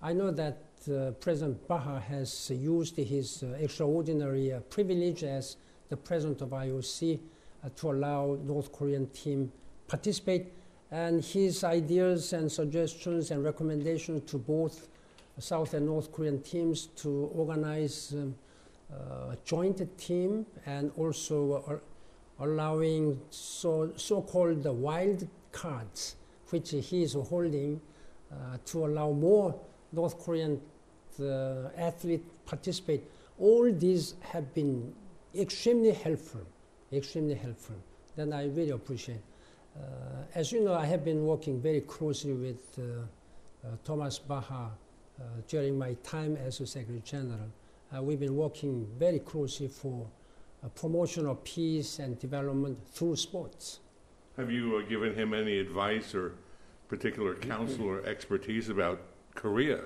I 0.00 0.12
know 0.12 0.30
that 0.30 0.58
uh, 0.88 1.10
President 1.20 1.66
Bach 1.66 2.02
has 2.04 2.48
uh, 2.50 2.54
used 2.54 2.96
his 2.96 3.42
uh, 3.42 3.56
extraordinary 3.58 4.52
privilege 4.70 5.24
as 5.24 5.56
the 5.88 5.96
president 5.96 6.40
of 6.40 6.50
IOC 6.50 7.18
to 7.74 7.90
allow 7.90 8.38
North 8.44 8.70
Korean 8.70 9.08
team 9.08 9.50
participate 9.88 10.52
and 10.92 11.24
his 11.24 11.64
ideas 11.64 12.32
and 12.32 12.50
suggestions 12.50 13.32
and 13.32 13.42
recommendations 13.42 14.30
to 14.30 14.38
both 14.38 14.88
South 15.40 15.74
and 15.74 15.86
North 15.86 16.12
Korean 16.12 16.40
teams 16.42 16.86
to 16.96 17.30
organize 17.34 18.14
um, 18.14 18.34
a 18.90 19.36
joint 19.44 19.98
team 19.98 20.46
and 20.66 20.92
also 20.96 21.64
uh, 21.68 21.78
allowing 22.40 23.20
so, 23.30 23.92
so-called 23.96 24.64
wild 24.64 25.26
cards, 25.52 26.16
which 26.50 26.70
he 26.70 27.02
is 27.02 27.14
holding 27.14 27.80
uh, 28.32 28.58
to 28.64 28.86
allow 28.86 29.10
more 29.10 29.58
North 29.92 30.18
Korean 30.18 30.60
uh, 31.20 31.68
athletes 31.76 32.24
participate. 32.46 33.02
All 33.38 33.72
these 33.72 34.14
have 34.20 34.54
been 34.54 34.92
extremely 35.34 35.92
helpful, 35.92 36.42
extremely 36.92 37.34
helpful. 37.34 37.76
Then 38.16 38.32
I 38.32 38.46
really 38.46 38.70
appreciate. 38.70 39.20
Uh, 39.76 39.80
as 40.34 40.52
you 40.52 40.64
know, 40.64 40.74
I 40.74 40.86
have 40.86 41.04
been 41.04 41.24
working 41.24 41.60
very 41.60 41.80
closely 41.82 42.32
with 42.32 42.78
uh, 42.78 42.82
uh, 43.66 43.76
Thomas 43.84 44.18
Bach 44.18 44.50
during 45.48 45.76
my 45.76 45.94
time 46.04 46.36
as 46.36 46.60
a 46.60 46.66
Secretary 46.66 47.02
General. 47.04 47.50
we've 48.02 48.20
been 48.20 48.36
working 48.36 48.86
very 48.98 49.18
closely 49.18 49.66
for 49.66 50.06
promotion 50.74 51.26
of 51.26 51.42
peace 51.44 51.98
and 51.98 52.18
development 52.18 52.78
through 52.88 53.16
sports. 53.16 53.80
Have 54.36 54.50
you 54.50 54.82
given 54.88 55.14
him 55.14 55.34
any 55.34 55.58
advice 55.58 56.14
or 56.14 56.34
particular 56.88 57.34
counsel 57.34 57.86
or 57.86 58.04
expertise 58.04 58.68
about 58.68 59.00
Korea? 59.34 59.80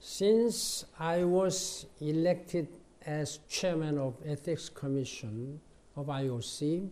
Since 0.00 0.84
I 0.98 1.24
was 1.24 1.86
elected 2.00 2.68
as 3.04 3.40
chairman 3.48 3.98
of 3.98 4.14
Ethics 4.24 4.68
Commission 4.68 5.60
of 5.96 6.06
IOC, 6.06 6.88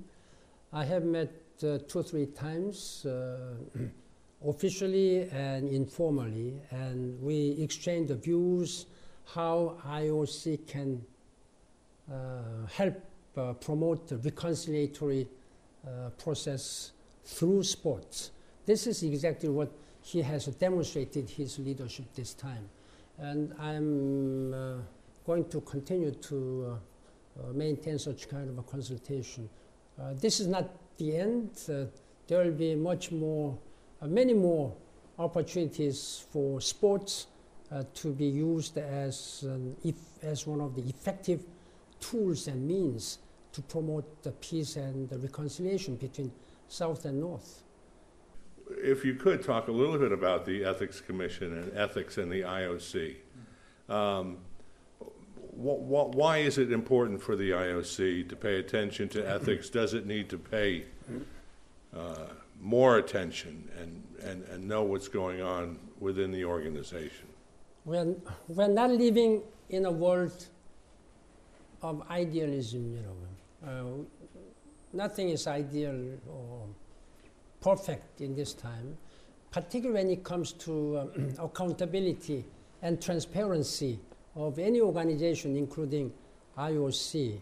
I 0.73 0.85
have 0.85 1.05
met 1.05 1.33
uh, 1.63 1.79
two 1.87 2.01
or 2.01 2.03
three 2.03 2.27
times, 2.27 3.07
uh, 3.07 3.55
officially 4.47 5.29
and 5.31 5.69
informally, 5.69 6.61
and 6.71 7.21
we 7.23 7.57
exchanged 7.61 8.13
views 8.23 8.87
how 9.25 9.77
IOC 9.87 10.67
can 10.67 11.05
uh, 12.11 12.67
help 12.73 12.95
promote 13.61 14.09
the 14.09 14.17
reconciliatory 14.17 15.27
process 16.19 16.93
through 17.25 17.63
sports. 17.63 18.31
This 18.65 18.87
is 18.87 19.03
exactly 19.03 19.49
what 19.49 19.71
he 20.03 20.23
has 20.23 20.47
demonstrated 20.47 21.29
his 21.29 21.59
leadership 21.59 22.07
this 22.15 22.33
time. 22.35 22.69
And 23.19 23.53
I'm 23.59 24.55
uh, 24.55 24.79
going 25.27 25.49
to 25.49 25.61
continue 25.63 26.13
to 26.13 26.79
uh, 27.39 27.43
uh, 27.43 27.53
maintain 27.53 27.99
such 27.99 28.29
kind 28.29 28.49
of 28.49 28.59
a 28.59 28.63
consultation. 28.63 29.49
this 30.21 30.41
is 30.41 30.47
not 30.47 30.69
the 30.99 31.17
end, 31.17 31.51
uh, 31.69 31.85
there 32.27 32.45
will 32.45 32.53
be 32.53 32.75
much 32.75 33.13
more, 33.13 33.57
uh, 34.01 34.07
many 34.07 34.33
more 34.33 34.73
opportunities 35.19 36.25
for 36.33 36.61
sports 36.61 37.27
uh, 37.73 37.83
to 37.95 38.13
be 38.13 38.27
used 38.27 38.79
as, 38.79 39.45
if, 39.85 39.97
as 40.23 40.47
one 40.47 40.61
of 40.61 40.75
the 40.75 40.83
effective 40.83 41.43
tools 42.01 42.47
and 42.49 42.67
means 42.67 43.19
to 43.57 43.63
promote 43.63 44.23
the 44.23 44.33
peace 44.33 44.77
and 44.77 45.09
the 45.09 45.19
reconciliation 45.19 45.97
between 45.97 46.31
South 46.69 47.07
and 47.07 47.19
North. 47.19 47.63
If 48.69 49.03
you 49.03 49.15
could 49.15 49.43
talk 49.43 49.69
a 49.69 49.73
little 49.73 49.97
bit 49.99 50.13
about 50.13 50.45
the 50.45 50.63
Ethics 50.63 51.01
Commission 51.01 51.57
and 51.57 51.75
ethics 51.75 52.19
in 52.19 52.29
the 52.29 52.43
IOC. 52.43 53.17
Um, 53.89 54.37
wh- 55.01 55.81
wh- 55.91 56.11
why 56.15 56.39
is 56.39 56.59
it 56.59 56.71
important 56.71 57.23
for 57.23 57.35
the 57.35 57.51
IOC 57.53 58.29
to 58.29 58.37
pay 58.37 58.59
attention 58.59 59.09
to 59.11 59.27
ethics? 59.27 59.71
Does 59.71 59.95
it 59.95 60.05
need 60.05 60.29
to 60.29 60.37
pay 60.37 60.85
uh, 61.97 62.27
more 62.61 62.99
attention 62.99 63.71
and, 63.81 64.05
and, 64.23 64.45
and 64.49 64.69
know 64.69 64.83
what's 64.83 65.09
going 65.09 65.41
on 65.41 65.79
within 65.99 66.31
the 66.31 66.45
organization? 66.45 67.29
We're, 67.87 68.17
we're 68.49 68.69
not 68.69 68.91
living 68.91 69.41
in 69.71 69.87
a 69.87 69.91
world 69.91 70.45
of 71.81 72.03
idealism, 72.11 72.93
you 72.93 73.01
know. 73.01 73.17
Uh, 73.67 73.83
nothing 74.93 75.31
is 75.31 75.49
ideal 75.49 76.19
or 76.31 76.67
perfect 77.61 78.21
in 78.21 78.35
this 78.35 78.55
time, 78.55 78.97
particularly 79.51 80.05
when 80.05 80.11
it 80.13 80.23
comes 80.23 80.53
to 80.53 80.97
uh, 80.97 81.07
accountability 81.45 82.45
and 82.83 83.03
transparency 83.03 83.99
of 84.37 84.59
any 84.61 84.81
organization, 84.81 85.57
including 85.57 86.13
IOC. 86.57 87.41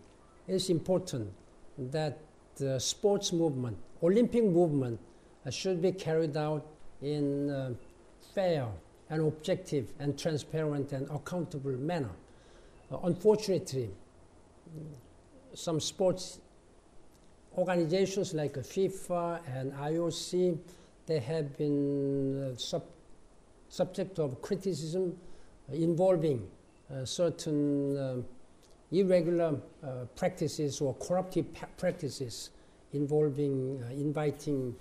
It's 0.48 0.70
important 0.70 1.30
that 1.76 2.18
the 2.56 2.78
sports 2.78 3.32
movement, 3.32 3.76
Olympic 4.02 4.44
movement, 4.44 4.98
uh, 5.44 5.50
should 5.50 5.82
be 5.82 5.92
carried 5.92 6.36
out 6.36 6.64
in 7.02 7.50
a 7.50 7.74
fair 8.34 8.66
and 9.10 9.20
objective 9.20 9.92
and 9.98 10.18
transparent 10.18 10.92
and 10.92 11.10
accountable 11.10 11.72
manner. 11.72 12.10
Uh, 12.90 12.98
unfortunately, 13.04 13.90
some 15.54 15.80
sports 15.80 16.40
organizations 17.56 18.34
like 18.34 18.54
FIFA 18.54 19.40
and 19.56 19.72
IOC, 19.72 20.58
they 21.06 21.20
have 21.20 21.56
been 21.56 22.52
uh, 22.52 22.56
sub- 22.56 22.90
subject 23.68 24.18
of 24.18 24.40
criticism 24.42 25.16
involving 25.72 26.46
uh, 26.92 27.04
certain 27.04 27.96
um, 27.96 28.24
irregular 28.90 29.56
uh, 29.82 30.04
practices 30.16 30.80
or 30.80 30.94
corruptive 30.94 31.52
pa- 31.54 31.66
practices 31.76 32.50
involving 32.92 33.82
inviting 33.90 34.74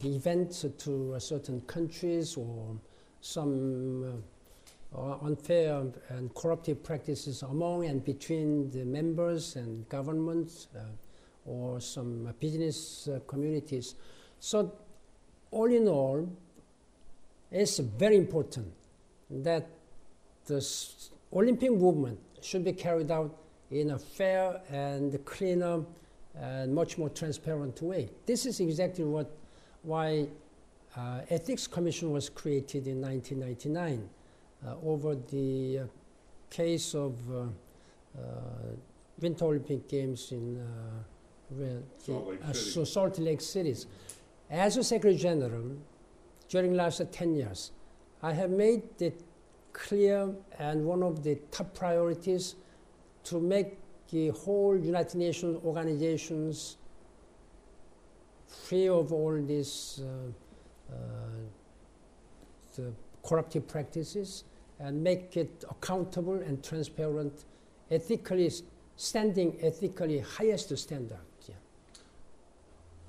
the 0.00 0.16
events 0.16 0.64
to 0.78 1.14
certain 1.20 1.60
countries 1.60 2.36
or 2.36 2.76
some 3.20 4.24
unfair 4.96 5.84
and 6.08 6.34
corruptive 6.34 6.82
practices 6.82 7.42
among 7.42 7.84
and 7.86 8.04
between 8.04 8.70
the 8.70 8.84
members 8.84 9.56
and 9.56 9.88
governments 9.88 10.68
uh, 10.76 10.80
or 11.46 11.80
some 11.80 12.32
business 12.40 13.08
uh, 13.08 13.18
communities. 13.26 13.96
So, 14.40 14.72
all 15.50 15.70
in 15.70 15.88
all, 15.88 16.28
it's 17.50 17.78
very 17.78 18.16
important 18.16 18.72
that 19.30 19.68
the 20.46 20.66
Olympic 21.32 21.72
movement 21.72 22.18
should 22.40 22.64
be 22.64 22.72
carried 22.72 23.10
out 23.10 23.34
in 23.70 23.90
a 23.90 23.98
fair 23.98 24.60
and 24.70 25.24
cleaner 25.24 25.82
and 26.36 26.74
much 26.74 26.98
more 26.98 27.08
transparent 27.08 27.80
way. 27.82 28.10
This 28.26 28.46
is 28.46 28.60
exactly 28.60 29.04
what 29.04 29.30
why 29.82 30.26
uh, 30.96 31.20
Ethics 31.28 31.66
Commission 31.66 32.10
was 32.10 32.28
created 32.28 32.86
in 32.86 33.00
1999 33.00 33.98
uh, 33.98 34.23
over 34.82 35.16
the 35.30 35.80
uh, 35.80 35.86
case 36.50 36.94
of 36.94 37.14
uh, 37.30 37.42
uh, 38.16 38.20
Winter 39.20 39.44
Olympic 39.44 39.88
Games 39.88 40.32
in 40.32 40.58
uh, 40.58 41.64
Salt 41.98 42.28
Lake 42.28 42.40
uh, 42.42 42.52
City. 42.52 42.70
so 42.70 42.84
Salt 42.84 43.18
Lake 43.18 43.40
City. 43.40 43.76
As 44.50 44.76
a 44.76 44.84
Secretary 44.84 45.16
General, 45.16 45.76
during 46.48 46.74
last 46.74 47.02
10 47.10 47.34
years, 47.34 47.72
I 48.22 48.32
have 48.32 48.50
made 48.50 48.82
it 49.00 49.20
clear 49.72 50.30
and 50.58 50.84
one 50.84 51.02
of 51.02 51.22
the 51.22 51.36
top 51.50 51.74
priorities 51.74 52.54
to 53.24 53.40
make 53.40 53.78
the 54.10 54.28
whole 54.30 54.76
United 54.76 55.16
Nations 55.16 55.58
organizations 55.64 56.76
free 58.46 58.88
of 58.88 59.12
all 59.12 59.34
these 59.42 60.00
uh, 60.02 60.92
uh, 60.92 60.96
the 62.76 62.92
corruptive 63.22 63.66
practices 63.66 64.44
and 64.84 65.02
make 65.02 65.36
it 65.36 65.64
accountable 65.70 66.34
and 66.34 66.62
transparent, 66.62 67.46
ethically 67.90 68.50
standing 68.96 69.56
ethically 69.62 70.18
highest 70.18 70.76
standard. 70.76 71.26
Yeah. 71.48 71.54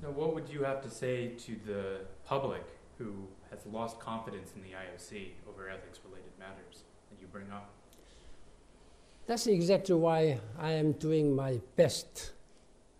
Now, 0.01 0.11
what 0.11 0.33
would 0.33 0.49
you 0.49 0.63
have 0.63 0.81
to 0.83 0.89
say 0.89 1.33
to 1.45 1.51
the 1.67 1.99
public 2.25 2.63
who 2.97 3.11
has 3.51 3.59
lost 3.65 3.99
confidence 3.99 4.53
in 4.55 4.61
the 4.63 4.69
IOC 4.69 5.31
over 5.49 5.69
ethics 5.69 5.99
related 6.05 6.31
matters 6.39 6.83
that 7.09 7.19
you 7.19 7.27
bring 7.27 7.51
up? 7.51 7.69
That's 9.27 9.47
exactly 9.47 9.95
why 9.95 10.39
I 10.57 10.71
am 10.71 10.93
doing 10.93 11.35
my 11.35 11.59
best 11.75 12.31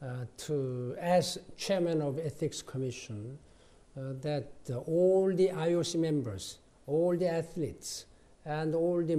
uh, 0.01 0.25
to, 0.37 0.95
as 0.99 1.37
chairman 1.55 2.01
of 2.01 2.19
Ethics 2.19 2.61
Commission, 2.61 3.37
uh, 3.97 4.13
that 4.21 4.51
uh, 4.69 4.77
all 4.79 5.33
the 5.33 5.49
IOC 5.49 5.95
members, 5.99 6.59
all 6.87 7.15
the 7.15 7.29
athletes, 7.29 8.05
and 8.45 8.75
all 8.75 9.03
the 9.03 9.17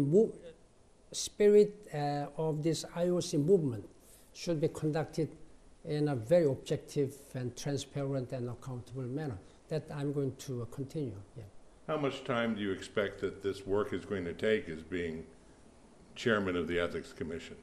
spirit 1.13 1.89
uh, 1.93 2.27
of 2.37 2.63
this 2.63 2.85
IOC 2.97 3.45
movement 3.45 3.85
should 4.33 4.61
be 4.61 4.69
conducted 4.69 5.29
in 5.85 6.09
a 6.09 6.17
very 6.17 6.47
objective 6.47 7.15
and 7.35 7.57
transparent 7.57 8.33
and 8.33 8.49
accountable 8.49 9.03
manner. 9.03 9.39
That 9.69 9.85
I'm 9.93 10.13
going 10.13 10.35
to 10.47 10.63
uh, 10.63 10.65
continue. 10.67 11.17
Yeah. 11.37 11.45
How 11.89 11.97
much 11.97 12.25
time 12.25 12.55
do 12.55 12.63
you 12.63 12.73
expect 12.73 13.21
that 13.21 13.43
this 13.43 13.67
work 13.67 13.93
is 13.93 14.05
going 14.05 14.25
to 14.25 14.33
take 14.33 14.69
as 14.69 14.83
being 14.83 15.25
chairman 16.15 16.57
of 16.57 16.69
the 16.69 16.79
Ethics 16.79 17.13
Commission? 17.13 17.57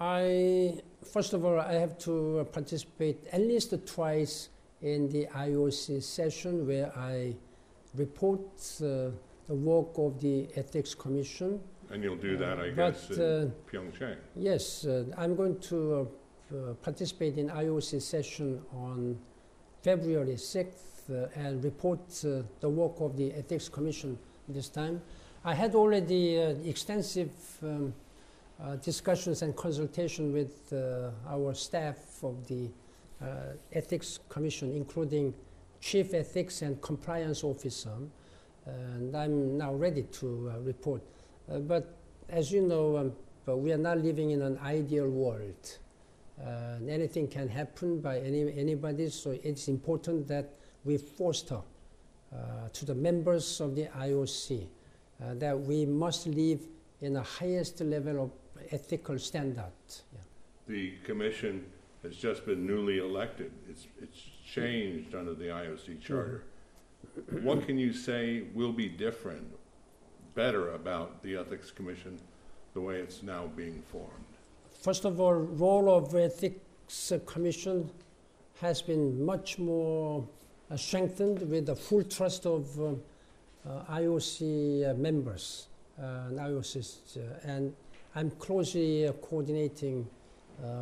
I 0.00 0.80
first 1.12 1.32
of 1.32 1.44
all 1.44 1.58
I 1.58 1.72
have 1.74 1.98
to 1.98 2.38
uh, 2.38 2.44
participate 2.44 3.26
at 3.32 3.40
least 3.40 3.74
twice 3.86 4.48
in 4.80 5.08
the 5.08 5.26
IOC 5.26 6.02
session 6.02 6.66
where 6.66 6.96
I 6.96 7.34
report 7.94 8.40
uh, 8.80 9.10
the 9.48 9.54
work 9.54 9.96
of 9.96 10.20
the 10.20 10.46
Ethics 10.54 10.94
Commission. 10.94 11.60
And 11.90 12.02
you'll 12.02 12.16
do 12.16 12.36
that, 12.36 12.58
I 12.58 12.70
But, 12.70 12.92
guess, 12.92 13.10
in 13.10 13.22
uh, 13.22 13.50
Pyeongchang. 13.70 14.16
Yes, 14.36 14.84
uh, 14.84 15.04
I'm 15.16 15.34
going 15.34 15.58
to 15.60 16.08
uh, 16.52 16.54
uh, 16.54 16.74
participate 16.74 17.38
in 17.38 17.48
IOC 17.48 18.02
session 18.02 18.60
on 18.74 19.18
February 19.82 20.34
6th 20.34 21.10
uh, 21.10 21.28
and 21.34 21.64
report 21.64 22.00
uh, 22.24 22.42
the 22.60 22.68
work 22.68 23.00
of 23.00 23.16
the 23.16 23.32
Ethics 23.32 23.68
Commission 23.70 24.18
this 24.48 24.68
time. 24.68 25.00
I 25.44 25.54
had 25.54 25.74
already 25.74 26.38
uh, 26.38 26.48
extensive 26.64 27.30
um, 27.62 27.94
uh, 28.60 28.76
discussions 28.76 29.40
and 29.42 29.56
consultation 29.56 30.32
with 30.32 30.72
uh, 30.72 31.10
our 31.28 31.54
staff 31.54 32.22
of 32.22 32.46
the 32.48 32.68
uh, 33.22 33.26
Ethics 33.72 34.18
Commission, 34.28 34.74
including 34.76 35.32
Chief 35.80 36.12
Ethics 36.12 36.62
and 36.62 36.82
Compliance 36.82 37.44
Officer, 37.44 37.96
and 38.68 39.16
I'm 39.16 39.58
now 39.58 39.74
ready 39.74 40.02
to 40.02 40.52
uh, 40.54 40.60
report. 40.60 41.02
Uh, 41.50 41.58
but 41.58 41.96
as 42.28 42.52
you 42.52 42.62
know, 42.62 42.96
um, 42.98 43.12
but 43.44 43.58
we 43.58 43.72
are 43.72 43.78
not 43.78 43.98
living 43.98 44.30
in 44.30 44.42
an 44.42 44.58
ideal 44.58 45.08
world. 45.08 45.78
Uh, 46.44 46.76
anything 46.88 47.26
can 47.26 47.48
happen 47.48 48.00
by 48.00 48.20
any, 48.20 48.52
anybody, 48.56 49.08
so 49.08 49.36
it's 49.42 49.68
important 49.68 50.28
that 50.28 50.50
we 50.84 50.98
foster 50.98 51.60
uh, 52.32 52.68
to 52.72 52.84
the 52.84 52.94
members 52.94 53.60
of 53.60 53.74
the 53.74 53.86
IOC 53.86 54.66
uh, 55.22 55.34
that 55.34 55.58
we 55.58 55.86
must 55.86 56.26
live 56.26 56.60
in 57.00 57.14
the 57.14 57.22
highest 57.22 57.80
level 57.80 58.24
of 58.24 58.30
ethical 58.70 59.18
standard. 59.18 59.72
Yeah. 60.12 60.20
The 60.68 60.92
commission 61.04 61.64
has 62.02 62.16
just 62.16 62.44
been 62.44 62.66
newly 62.66 62.98
elected. 62.98 63.50
It's, 63.68 63.86
it's 64.00 64.20
changed 64.44 65.14
under 65.14 65.34
the 65.34 65.46
IOC 65.46 66.00
charter. 66.00 66.44
What 67.42 67.66
can 67.66 67.78
you 67.78 67.92
say 67.92 68.44
will 68.54 68.72
be 68.72 68.88
different, 68.88 69.46
better 70.34 70.72
about 70.72 71.22
the 71.22 71.36
Ethics 71.36 71.70
Commission, 71.70 72.18
the 72.74 72.80
way 72.80 72.96
it's 72.96 73.22
now 73.22 73.50
being 73.56 73.82
formed? 73.92 74.28
First 74.80 75.04
of 75.04 75.20
all, 75.20 75.34
role 75.34 75.94
of 75.94 76.14
ethics 76.14 77.12
commission 77.26 77.90
has 78.60 78.80
been 78.80 79.24
much 79.24 79.58
more 79.58 80.26
uh, 80.70 80.76
strengthened 80.76 81.42
with 81.50 81.66
the 81.66 81.76
full 81.76 82.02
trust 82.04 82.46
of 82.46 82.80
uh, 82.80 82.92
uh, 83.68 83.84
IOC 83.90 84.88
uh, 84.88 84.94
members 84.94 85.68
uh, 86.00 86.28
and 86.28 86.38
IOCs, 86.38 87.16
uh, 87.16 87.20
and 87.42 87.74
I'm 88.14 88.30
closely 88.30 89.10
coordinating 89.22 90.06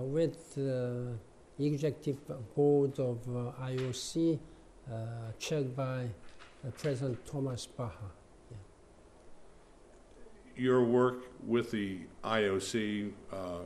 with 0.00 0.54
the 0.54 1.12
executive 1.58 2.18
board 2.54 2.98
of 2.98 3.18
IOC, 3.60 4.38
chaired 5.38 5.76
by 5.76 6.04
uh, 6.66 6.70
President 6.78 7.24
Thomas 7.26 7.66
Bach. 7.66 7.94
Your 10.56 10.84
work 10.84 11.24
with 11.46 11.70
the 11.70 11.98
IOC 12.24 13.12
uh, 13.32 13.58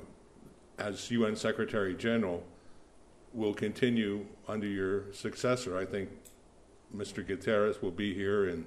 as 0.81 1.11
UN 1.11 1.37
Secretary 1.37 1.95
General, 1.95 2.43
will 3.33 3.55
continue 3.55 4.27
under 4.49 4.67
your 4.67 5.13
successor. 5.13 5.77
I 5.77 5.85
think 5.85 6.09
Mr. 6.97 7.25
Guterres 7.25 7.81
will 7.81 7.93
be 7.93 8.13
here 8.15 8.49
in 8.49 8.67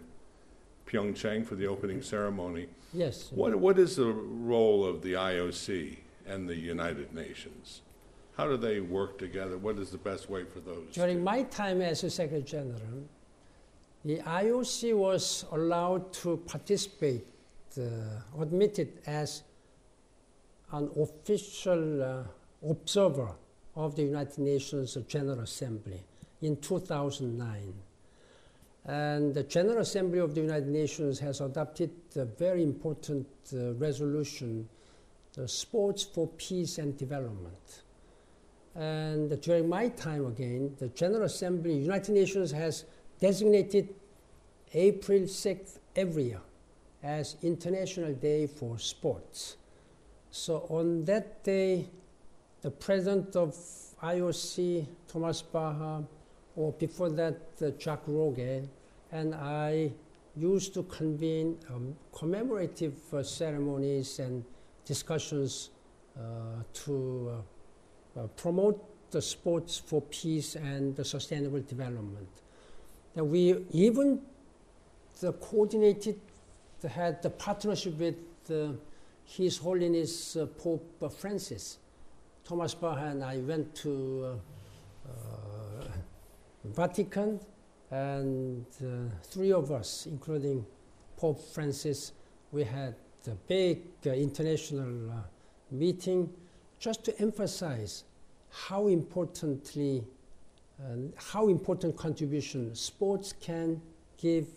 Pyeongchang 0.85 1.45
for 1.45 1.55
the 1.55 1.67
opening 1.67 2.01
ceremony. 2.01 2.67
Yes. 2.93 3.29
What, 3.31 3.55
what 3.55 3.79
is 3.79 3.97
the 3.97 4.11
role 4.11 4.85
of 4.85 5.01
the 5.01 5.13
IOC 5.13 5.97
and 6.25 6.47
the 6.47 6.55
United 6.55 7.13
Nations? 7.13 7.81
How 8.35 8.47
do 8.47 8.57
they 8.57 8.79
work 8.79 9.19
together? 9.19 9.57
What 9.57 9.77
is 9.77 9.91
the 9.91 9.97
best 9.97 10.29
way 10.29 10.43
for 10.43 10.59
those? 10.59 10.93
During 10.93 11.17
two? 11.17 11.23
my 11.23 11.43
time 11.43 11.81
as 11.81 12.03
a 12.03 12.09
Secretary 12.09 12.41
General, 12.41 13.03
the 14.03 14.17
IOC 14.17 14.95
was 14.95 15.45
allowed 15.51 16.11
to 16.13 16.37
participate, 16.37 17.25
uh, 17.77 18.41
admitted 18.41 18.99
as 19.05 19.43
an 20.71 20.89
official 20.99 22.03
uh, 22.03 22.23
observer 22.69 23.31
of 23.75 23.95
the 23.95 24.03
United 24.03 24.39
Nations 24.39 24.97
General 25.07 25.41
Assembly 25.41 26.01
in 26.41 26.57
2009. 26.57 27.73
And 28.85 29.33
the 29.33 29.43
General 29.43 29.77
Assembly 29.77 30.19
of 30.19 30.33
the 30.35 30.41
United 30.41 30.67
Nations 30.67 31.19
has 31.19 31.39
adopted 31.39 31.91
a 32.15 32.25
very 32.25 32.63
important 32.63 33.27
uh, 33.53 33.73
resolution, 33.75 34.67
the 35.33 35.47
Sports 35.47 36.03
for 36.03 36.27
Peace 36.27 36.79
and 36.79 36.97
Development. 36.97 37.83
And 38.75 39.39
during 39.41 39.69
my 39.69 39.89
time 39.89 40.25
again, 40.25 40.75
the 40.79 40.87
General 40.89 41.23
Assembly, 41.23 41.75
United 41.75 42.13
Nations 42.13 42.51
has 42.51 42.85
designated 43.19 43.93
April 44.73 45.21
6th 45.21 45.79
every 45.95 46.23
year 46.23 46.41
as 47.03 47.35
International 47.43 48.13
Day 48.13 48.47
for 48.47 48.79
Sports. 48.79 49.57
So 50.31 50.65
on 50.69 51.05
that 51.05 51.43
day, 51.43 51.89
the 52.61 52.71
president 52.71 53.35
of 53.35 53.55
IOC, 54.01 54.87
Thomas 55.07 55.41
Bach, 55.41 56.03
or 56.55 56.71
before 56.73 57.09
that, 57.09 57.41
uh, 57.61 57.71
Jacques 57.79 58.07
Rogge, 58.07 58.67
and 59.11 59.35
I 59.35 59.91
used 60.35 60.73
to 60.73 60.83
convene 60.83 61.57
um, 61.69 61.95
commemorative 62.11 62.95
uh, 63.13 63.21
ceremonies 63.21 64.19
and 64.19 64.43
discussions 64.85 65.69
uh, 66.17 66.63
to 66.73 67.31
uh, 67.31 67.41
promote 68.35 69.11
the 69.11 69.21
sports 69.21 69.77
for 69.77 70.01
peace 70.01 70.55
and 70.55 70.95
the 70.95 71.05
sustainable 71.05 71.61
development. 71.61 72.27
And 73.15 73.29
we 73.29 73.65
even 73.71 74.21
the 75.19 75.33
coordinated 75.33 76.19
had 76.87 77.21
the 77.21 77.29
partnership 77.29 77.97
with 77.97 78.15
uh, 78.51 78.73
His 79.25 79.57
Holiness 79.57 80.35
uh, 80.35 80.47
Pope 80.47 81.11
Francis. 81.17 81.77
Thomas 82.43 82.73
Bach 82.73 82.97
and 82.99 83.23
I 83.23 83.37
went 83.37 83.73
to 83.75 84.39
uh, 85.05 85.85
Vatican, 86.65 87.39
and 87.89 88.65
three 89.23 89.53
of 89.53 89.71
us, 89.71 90.07
including 90.07 90.65
Pope 91.15 91.41
Francis, 91.53 92.11
we 92.51 92.63
had 92.63 92.95
a 93.27 93.35
big 93.47 93.81
international 94.03 95.23
meeting 95.71 96.29
just 96.83 97.05
to 97.05 97.17
emphasize 97.21 98.03
how 98.49 98.87
importantly 98.87 100.03
uh, 100.81 100.95
how 101.15 101.47
important 101.47 101.95
contribution 101.95 102.75
sports 102.75 103.33
can 103.39 103.81
give 104.17 104.47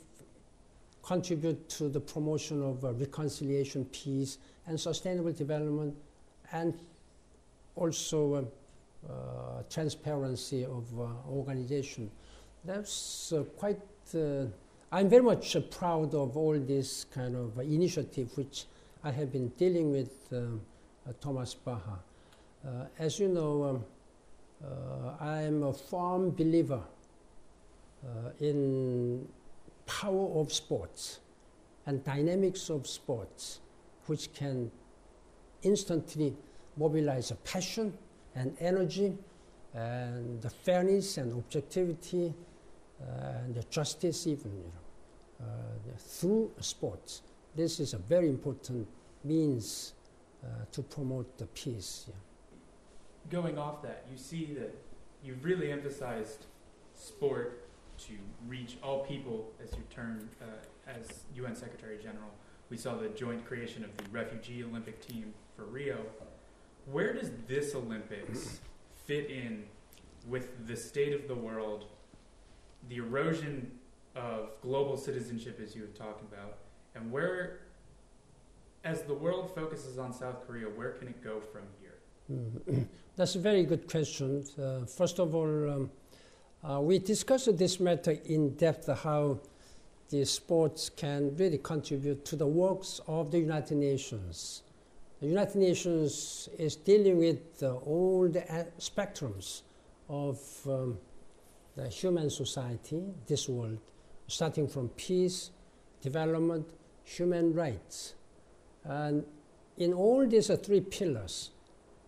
contribute 1.04 1.68
to 1.68 1.88
the 1.88 2.00
promotion 2.00 2.60
of 2.64 2.84
uh, 2.84 2.92
reconciliation 2.94 3.84
peace 3.92 4.38
and 4.66 4.78
sustainable 4.80 5.30
development 5.30 5.94
and 6.50 6.74
also 7.76 8.34
uh, 8.34 8.42
uh, 9.08 9.62
transparency 9.70 10.64
of 10.64 10.84
uh, 10.98 11.06
organization. 11.30 12.10
That's 12.64 13.32
uh, 13.32 13.44
quite 13.56 13.78
i'm 14.92 15.08
very 15.08 15.22
much 15.22 15.56
proud 15.70 16.14
of 16.14 16.36
all 16.36 16.56
this 16.58 17.04
kind 17.12 17.34
of 17.34 17.58
initiative 17.58 18.30
which 18.36 18.66
i 19.02 19.10
have 19.10 19.32
been 19.32 19.48
dealing 19.58 19.90
with 19.90 20.12
um, 20.32 20.60
thomas 21.20 21.54
bach 21.54 22.04
as 22.98 23.18
you 23.18 23.28
know 23.28 23.64
um, 23.64 23.84
uh, 24.64 25.12
I 25.20 25.42
am 25.42 25.62
a 25.62 25.72
firm 25.72 26.30
believer 26.30 26.82
uh, 28.04 28.30
in 28.40 29.28
power 29.86 30.40
of 30.40 30.52
sports 30.52 31.20
and 31.86 32.02
dynamics 32.02 32.70
of 32.70 32.86
sports, 32.86 33.60
which 34.06 34.32
can 34.32 34.70
instantly 35.62 36.34
mobilize 36.76 37.30
a 37.30 37.36
passion 37.36 37.96
and 38.34 38.56
energy 38.60 39.16
and 39.74 40.40
the 40.42 40.50
fairness 40.50 41.18
and 41.18 41.32
objectivity 41.32 42.34
uh, 43.00 43.44
and 43.44 43.54
the 43.54 43.62
justice 43.64 44.26
even 44.26 44.50
you 44.52 44.72
know, 44.72 45.46
uh, 45.46 45.96
through 45.98 46.50
sports. 46.60 47.22
This 47.54 47.80
is 47.80 47.94
a 47.94 47.98
very 47.98 48.28
important 48.28 48.88
means 49.24 49.94
uh, 50.42 50.48
to 50.72 50.82
promote 50.82 51.38
the 51.38 51.46
peace. 51.46 52.06
Yeah 52.08 52.25
going 53.30 53.58
off 53.58 53.82
that, 53.82 54.04
you 54.10 54.16
see 54.16 54.46
that 54.58 54.74
you've 55.22 55.44
really 55.44 55.72
emphasized 55.72 56.46
sport 56.94 57.68
to 57.98 58.12
reach 58.46 58.76
all 58.82 59.04
people 59.04 59.52
as 59.62 59.72
your 59.72 59.86
term 59.90 60.28
uh, 60.42 60.90
as 60.90 61.24
UN 61.34 61.54
Secretary 61.54 61.98
General. 61.98 62.30
We 62.70 62.76
saw 62.76 62.96
the 62.96 63.08
joint 63.08 63.44
creation 63.46 63.84
of 63.84 63.96
the 63.96 64.04
refugee 64.10 64.62
Olympic 64.64 65.00
team 65.00 65.32
for 65.56 65.64
Rio. 65.64 65.98
Where 66.90 67.12
does 67.12 67.30
this 67.48 67.74
Olympics 67.74 68.60
fit 69.06 69.30
in 69.30 69.64
with 70.26 70.66
the 70.66 70.76
state 70.76 71.12
of 71.14 71.28
the 71.28 71.34
world, 71.34 71.86
the 72.88 72.96
erosion 72.96 73.70
of 74.14 74.50
global 74.62 74.96
citizenship, 74.96 75.60
as 75.62 75.74
you 75.74 75.82
have 75.82 75.94
talked 75.94 76.22
about, 76.22 76.58
and 76.94 77.12
where, 77.12 77.60
as 78.84 79.02
the 79.02 79.14
world 79.14 79.54
focuses 79.54 79.98
on 79.98 80.12
South 80.12 80.46
Korea, 80.46 80.66
where 80.66 80.92
can 80.92 81.08
it 81.08 81.22
go 81.22 81.40
from 81.40 81.62
here? 81.80 81.85
That's 83.16 83.34
a 83.34 83.38
very 83.38 83.64
good 83.64 83.88
question. 83.88 84.44
Uh, 84.60 84.84
first 84.84 85.18
of 85.18 85.34
all, 85.34 85.70
um, 85.70 85.90
uh, 86.62 86.80
we 86.80 86.98
discussed 86.98 87.56
this 87.56 87.78
matter 87.78 88.18
in 88.24 88.54
depth 88.56 88.88
how 89.02 89.38
the 90.10 90.24
sports 90.24 90.88
can 90.88 91.34
really 91.36 91.58
contribute 91.58 92.24
to 92.24 92.36
the 92.36 92.46
works 92.46 93.00
of 93.06 93.30
the 93.30 93.38
United 93.38 93.76
Nations. 93.76 94.62
The 95.20 95.28
United 95.28 95.56
Nations 95.56 96.48
is 96.58 96.76
dealing 96.76 97.18
with 97.18 97.62
uh, 97.62 97.74
all 97.76 98.28
the 98.28 98.40
spectrums 98.78 99.62
of 100.08 100.38
um, 100.66 100.98
the 101.74 101.88
human 101.88 102.30
society, 102.30 103.02
this 103.26 103.48
world, 103.48 103.78
starting 104.26 104.68
from 104.68 104.88
peace, 104.90 105.50
development, 106.02 106.66
human 107.04 107.54
rights. 107.54 108.14
And 108.84 109.24
in 109.76 109.92
all 109.92 110.26
these 110.26 110.50
uh, 110.50 110.56
three 110.56 110.80
pillars, 110.80 111.50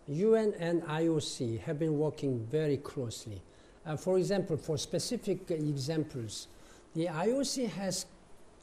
UN 0.09 0.53
and 0.59 0.81
IOC 0.83 1.59
have 1.61 1.77
been 1.77 1.97
working 1.97 2.45
very 2.51 2.77
closely. 2.77 3.41
Uh, 3.85 3.95
for 3.95 4.17
example, 4.17 4.57
for 4.57 4.77
specific 4.77 5.49
examples, 5.51 6.47
the 6.95 7.05
IOC 7.05 7.69
has 7.69 8.07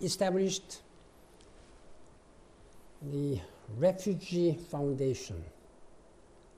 established 0.01 0.83
the 3.01 3.39
Refugee 3.79 4.59
Foundation. 4.71 5.43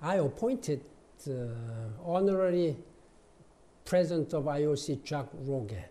I 0.01 0.17
appointed 0.17 0.81
the 1.25 1.51
honorary 2.05 2.77
president 3.85 4.33
of 4.33 4.45
IOC, 4.45 5.05
Jacques 5.05 5.33
Rogge, 5.45 5.83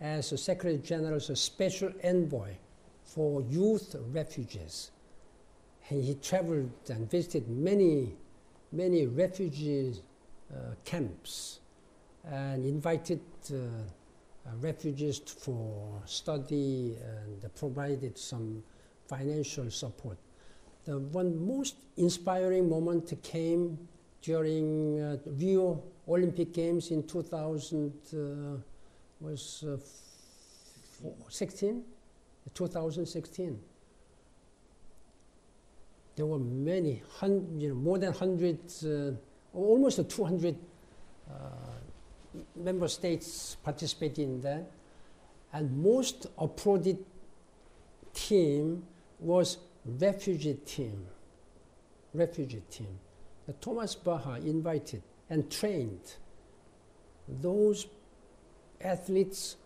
as 0.00 0.32
a 0.32 0.38
Secretary 0.38 0.78
General's 0.78 1.30
special 1.40 1.92
envoy 2.02 2.50
for 3.04 3.42
youth 3.42 3.94
refugees. 4.10 4.90
And 5.88 6.02
he 6.02 6.14
traveled 6.14 6.70
and 6.88 7.10
visited 7.10 7.48
many 7.48 8.14
many 8.72 9.06
refugee 9.06 9.94
uh, 10.52 10.74
camps 10.84 11.60
and 12.24 12.64
invited 12.64 13.20
uh, 13.50 13.56
uh, 13.56 14.56
refugees 14.60 15.18
for 15.18 16.02
study 16.06 16.96
and 17.00 17.54
provided 17.54 18.18
some 18.18 18.62
financial 19.06 19.70
support. 19.70 20.18
The 20.84 20.98
one 20.98 21.46
most 21.46 21.76
inspiring 21.96 22.68
moment 22.68 23.12
came 23.22 23.78
during 24.20 25.00
uh, 25.00 25.16
Rio 25.26 25.82
Olympic 26.08 26.52
Games 26.52 26.90
in 26.90 27.06
2000 27.06 27.92
uh, 28.14 28.60
was 29.20 29.64
uh, 29.68 29.76
16, 31.28 31.82
2016 32.54 33.58
there 36.16 36.26
were 36.26 36.38
many, 36.38 37.02
you 37.22 37.68
know, 37.68 37.74
more 37.74 37.98
than 37.98 38.10
100, 38.10 38.58
uh, 38.84 39.56
almost 39.56 40.08
200 40.08 40.56
uh, 41.30 41.32
member 42.56 42.88
states 42.88 43.56
participated 43.62 44.18
in 44.18 44.40
that. 44.42 44.70
And 45.52 45.82
most 45.82 46.26
applauded 46.38 46.98
team 48.14 48.84
was 49.20 49.58
refugee 49.84 50.54
team, 50.54 51.06
refugee 52.14 52.62
team. 52.70 52.98
that 53.46 53.60
Thomas 53.60 53.94
Bach 53.94 54.38
invited 54.38 55.02
and 55.28 55.50
trained 55.50 56.14
those 57.28 57.86
athletes 58.80 59.56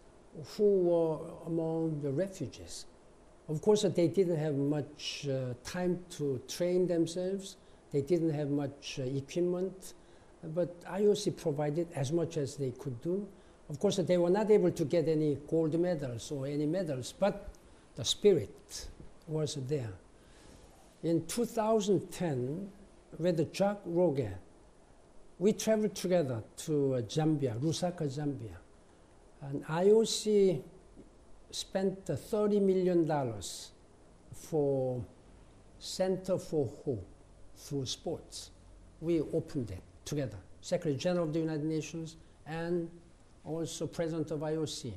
who 0.56 0.80
were 0.80 1.18
among 1.46 2.00
the 2.02 2.11
refugees. 2.11 2.87
Of 3.48 3.62
course, 3.62 3.82
they 3.82 4.09
didn't 4.09 4.37
have 4.37 4.54
much 4.54 5.26
uh, 5.30 5.54
time 5.64 6.00
to 6.11 6.40
train 6.48 6.87
themselves. 6.87 7.56
They 7.92 8.02
didn't 8.02 8.35
have 8.35 8.50
much 8.50 8.98
uh, 8.98 9.04
equipment, 9.04 9.94
but 10.42 10.82
IOC 10.85 11.37
provided 11.37 11.87
as 11.94 12.11
much 12.11 12.37
as 12.37 12.56
they 12.56 12.72
could 12.72 13.00
do. 13.00 13.26
Of 13.70 13.78
course, 13.78 13.96
they 13.96 14.18
were 14.18 14.30
not 14.30 14.50
able 14.50 14.70
to 14.72 14.85
get 14.85 15.09
any 15.09 15.38
gold 15.48 15.78
medals 15.78 16.30
or 16.30 16.46
any 16.46 16.66
medals, 16.66 17.14
but 17.18 17.48
the 17.94 18.04
spirit 18.04 18.88
was 19.28 19.56
there. 19.68 19.92
In 21.02 21.24
2010, 21.26 22.68
with 23.18 23.52
Jacques 23.52 23.85
Rogge, 23.87 24.32
we 25.38 25.52
traveled 25.52 25.94
together 25.94 26.42
to 26.56 26.94
uh, 26.94 27.00
Zambia, 27.02 27.59
Lusaka, 27.61 28.04
Zambia. 28.09 28.56
And 29.42 29.64
IOC 29.66 30.62
spent 31.50 32.04
$30 32.06 32.61
million 32.61 33.11
for 34.32 35.04
Center 35.78 36.38
for 36.38 36.66
Hope 36.85 37.06
through 37.56 37.87
sports. 37.87 38.50
We 39.00 39.20
opened 39.20 39.70
it 39.70 39.82
together, 40.04 40.37
Secretary 40.61 40.96
General 40.96 41.26
of 41.26 41.32
the 41.32 41.40
United 41.40 41.64
Nations 41.64 42.16
and 42.46 42.88
also 43.44 43.87
President 43.87 44.30
of 44.30 44.40
IOC. 44.40 44.92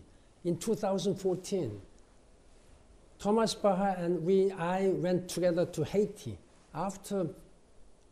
In 0.45 0.57
2014, 0.57 1.81
Thomas 3.19 3.53
Bach 3.53 3.97
and 3.97 4.23
we, 4.23 4.51
I 4.51 4.87
went 4.87 5.27
together 5.27 5.65
to 5.65 5.83
Haiti. 5.83 6.37
After 6.73 7.27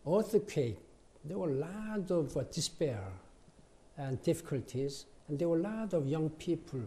earthquake, 0.06 0.78
there 1.24 1.38
were 1.38 1.50
a 1.50 1.54
lot 1.54 2.12
of 2.12 2.36
uh, 2.36 2.44
despair 2.52 3.02
and 3.98 4.22
difficulties, 4.24 5.06
and 5.28 5.40
there 5.40 5.48
were 5.48 5.58
a 5.58 5.62
lot 5.62 5.94
of 5.94 6.08
young 6.08 6.30
people 6.32 6.82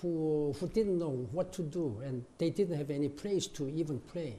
who, 0.00 0.54
who 0.58 0.68
didn't 0.68 0.98
know 0.98 1.28
what 1.32 1.52
to 1.54 1.62
do, 1.62 2.00
and 2.04 2.24
they 2.38 2.50
didn't 2.50 2.76
have 2.76 2.90
any 2.90 3.08
place 3.08 3.46
to 3.48 3.68
even 3.68 3.98
play. 4.00 4.36